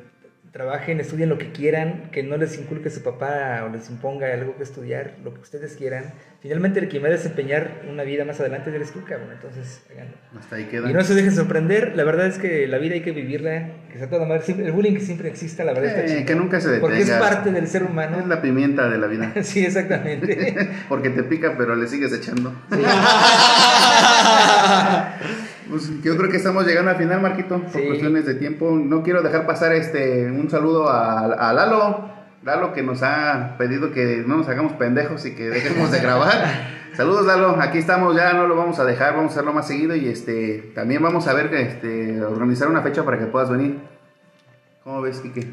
[0.52, 4.56] trabajen, estudien lo que quieran, que no les inculque su papá o les imponga algo
[4.56, 6.14] que estudiar, lo que ustedes quieran.
[6.40, 9.30] Finalmente el que va a desempeñar una vida más adelante eres tú, cabrón.
[9.32, 10.14] Entonces, háganlo.
[10.38, 10.88] Hasta ahí queda.
[10.88, 13.98] Y no se dejen sorprender, la verdad es que la vida hay que vivirla, que
[13.98, 14.42] sea toda madre.
[14.48, 16.26] El bullying que siempre exista, la verdad está Eh, chido.
[16.26, 17.28] que nunca se Porque es detenga.
[17.28, 18.20] parte del ser humano.
[18.20, 19.32] Es la pimienta de la vida.
[19.42, 20.68] Sí, exactamente.
[20.88, 22.54] Porque te pica, pero le sigues echando.
[25.68, 27.86] Pues yo creo que estamos llegando al final, Marquito, por Sí.
[27.86, 28.70] cuestiones de tiempo.
[28.72, 32.08] No quiero dejar pasar este un saludo a, a Lalo.
[32.44, 36.78] Lalo que nos ha pedido que no nos hagamos pendejos y que dejemos de grabar.
[36.96, 39.94] Saludos Lalo, aquí estamos ya, no lo vamos a dejar, vamos a hacerlo más seguido
[39.94, 43.78] y este también vamos a ver este organizar una fecha para que puedas venir.
[44.82, 45.46] ¿Cómo ves, Quique?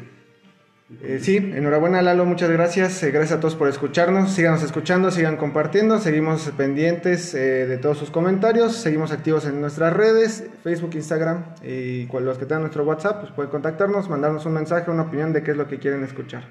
[1.02, 3.02] Eh, sí, enhorabuena Lalo, muchas gracias.
[3.02, 4.32] Eh, gracias a todos por escucharnos.
[4.32, 5.98] Síganos escuchando, sigan compartiendo.
[5.98, 8.76] Seguimos pendientes eh, de todos sus comentarios.
[8.76, 11.44] Seguimos activos en nuestras redes, Facebook, Instagram.
[11.64, 15.42] Y los que tengan nuestro WhatsApp, pues pueden contactarnos, mandarnos un mensaje, una opinión de
[15.42, 16.44] qué es lo que quieren escuchar.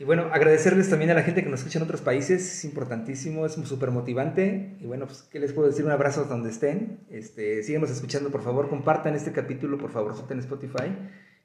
[0.00, 3.44] Y bueno, agradecerles también a la gente que nos escucha en otros países, es importantísimo,
[3.44, 4.78] es súper motivante.
[4.80, 5.84] Y bueno, pues, ¿qué les puedo decir?
[5.84, 7.00] Un abrazo donde estén.
[7.10, 10.90] Este, síganos escuchando, por favor, compartan este capítulo, por favor, en Spotify.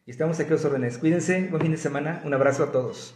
[0.08, 1.00] Y estamos aquí a sus órdenes.
[1.00, 2.22] Cuídense, buen fin de semana.
[2.26, 3.16] Un abrazo a todos.